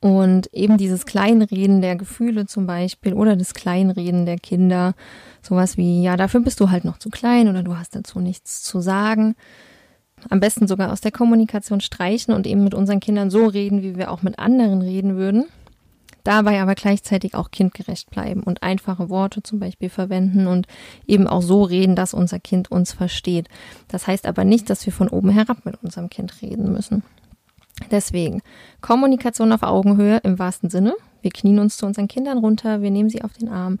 Und 0.00 0.52
eben 0.52 0.78
dieses 0.78 1.04
Kleinreden 1.04 1.80
der 1.80 1.96
Gefühle 1.96 2.46
zum 2.46 2.66
Beispiel 2.66 3.12
oder 3.12 3.34
das 3.34 3.54
Kleinreden 3.54 4.24
der 4.24 4.38
Kinder, 4.38 4.94
sowas 5.42 5.76
wie, 5.76 6.02
ja, 6.02 6.16
dafür 6.16 6.40
bist 6.40 6.60
du 6.60 6.70
halt 6.70 6.84
noch 6.84 6.98
zu 6.98 7.10
klein 7.10 7.48
oder 7.48 7.62
du 7.62 7.76
hast 7.76 7.96
dazu 7.96 8.20
nichts 8.20 8.62
zu 8.62 8.80
sagen. 8.80 9.34
Am 10.30 10.40
besten 10.40 10.66
sogar 10.66 10.92
aus 10.92 11.00
der 11.00 11.12
Kommunikation 11.12 11.80
streichen 11.80 12.34
und 12.34 12.46
eben 12.46 12.64
mit 12.64 12.74
unseren 12.74 13.00
Kindern 13.00 13.30
so 13.30 13.46
reden, 13.46 13.82
wie 13.82 13.96
wir 13.96 14.10
auch 14.10 14.22
mit 14.22 14.38
anderen 14.38 14.82
reden 14.82 15.16
würden 15.16 15.46
dabei 16.26 16.60
aber 16.60 16.74
gleichzeitig 16.74 17.34
auch 17.34 17.50
kindgerecht 17.50 18.10
bleiben 18.10 18.42
und 18.42 18.62
einfache 18.62 19.08
Worte 19.08 19.42
zum 19.42 19.60
Beispiel 19.60 19.88
verwenden 19.88 20.46
und 20.46 20.66
eben 21.06 21.26
auch 21.26 21.42
so 21.42 21.62
reden, 21.62 21.94
dass 21.94 22.14
unser 22.14 22.40
Kind 22.40 22.70
uns 22.70 22.92
versteht. 22.92 23.48
Das 23.88 24.06
heißt 24.06 24.26
aber 24.26 24.44
nicht, 24.44 24.68
dass 24.68 24.84
wir 24.86 24.92
von 24.92 25.08
oben 25.08 25.30
herab 25.30 25.64
mit 25.64 25.82
unserem 25.82 26.10
Kind 26.10 26.42
reden 26.42 26.72
müssen. 26.72 27.04
Deswegen 27.90 28.42
Kommunikation 28.80 29.52
auf 29.52 29.62
Augenhöhe 29.62 30.18
im 30.24 30.38
wahrsten 30.38 30.70
Sinne. 30.70 30.94
Wir 31.22 31.30
knien 31.30 31.58
uns 31.58 31.76
zu 31.76 31.86
unseren 31.86 32.08
Kindern 32.08 32.38
runter, 32.38 32.82
wir 32.82 32.90
nehmen 32.90 33.10
sie 33.10 33.22
auf 33.22 33.34
den 33.34 33.48
Arm. 33.48 33.78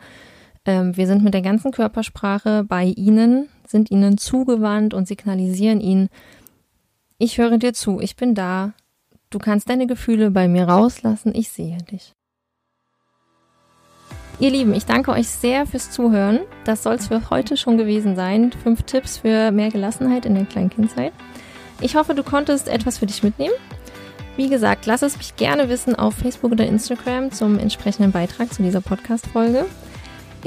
Ähm, 0.66 0.96
wir 0.96 1.06
sind 1.06 1.24
mit 1.24 1.34
der 1.34 1.42
ganzen 1.42 1.72
Körpersprache 1.72 2.64
bei 2.64 2.84
ihnen, 2.84 3.48
sind 3.68 3.90
ihnen 3.90 4.18
zugewandt 4.18 4.94
und 4.94 5.08
signalisieren 5.08 5.80
ihnen, 5.80 6.08
ich 7.18 7.38
höre 7.38 7.58
dir 7.58 7.72
zu, 7.72 8.00
ich 8.00 8.16
bin 8.16 8.34
da, 8.34 8.74
du 9.30 9.38
kannst 9.38 9.68
deine 9.68 9.86
Gefühle 9.86 10.30
bei 10.30 10.48
mir 10.48 10.68
rauslassen, 10.68 11.34
ich 11.34 11.50
sehe 11.50 11.78
dich. 11.78 12.12
Ihr 14.38 14.50
Lieben, 14.50 14.74
ich 14.74 14.84
danke 14.84 15.12
euch 15.12 15.28
sehr 15.28 15.64
fürs 15.64 15.90
Zuhören. 15.90 16.40
Das 16.64 16.82
soll 16.82 16.96
es 16.96 17.08
für 17.08 17.30
heute 17.30 17.56
schon 17.56 17.78
gewesen 17.78 18.16
sein. 18.16 18.52
Fünf 18.52 18.82
Tipps 18.82 19.16
für 19.18 19.50
mehr 19.50 19.70
Gelassenheit 19.70 20.26
in 20.26 20.34
der 20.34 20.44
Kleinkindzeit. 20.44 21.14
Ich 21.80 21.96
hoffe, 21.96 22.14
du 22.14 22.22
konntest 22.22 22.68
etwas 22.68 22.98
für 22.98 23.06
dich 23.06 23.22
mitnehmen. 23.22 23.54
Wie 24.36 24.50
gesagt, 24.50 24.84
lass 24.84 25.00
es 25.00 25.16
mich 25.16 25.36
gerne 25.36 25.70
wissen 25.70 25.94
auf 25.94 26.14
Facebook 26.14 26.52
oder 26.52 26.66
Instagram 26.66 27.32
zum 27.32 27.58
entsprechenden 27.58 28.12
Beitrag 28.12 28.52
zu 28.52 28.62
dieser 28.62 28.82
Podcast-Folge. 28.82 29.64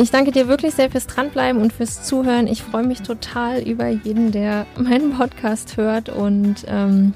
Ich 0.01 0.12
danke 0.12 0.32
dir 0.32 0.48
wirklich 0.48 0.75
sehr 0.75 0.90
fürs 0.90 1.07
Dranbleiben 1.07 1.62
und 1.62 1.74
fürs 1.74 2.03
Zuhören. 2.03 2.48
Ich 2.48 2.64
freue 2.64 2.88
mich 2.88 3.01
total 3.01 3.59
über 3.59 3.90
jeden, 3.90 4.31
der 4.31 4.66
meinen 4.77 5.12
Podcast 5.12 5.75
hört. 5.75 6.07
Und 6.07 6.64
ähm, 6.70 7.14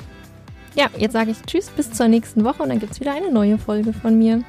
ja, 0.75 0.87
jetzt 0.97 1.13
sage 1.13 1.31
ich 1.31 1.41
Tschüss 1.43 1.69
bis 1.69 1.93
zur 1.93 2.09
nächsten 2.09 2.43
Woche 2.43 2.61
und 2.61 2.67
dann 2.67 2.79
gibt 2.79 2.91
es 2.91 2.99
wieder 2.99 3.13
eine 3.13 3.31
neue 3.31 3.57
Folge 3.57 3.93
von 3.93 4.17
mir. 4.17 4.43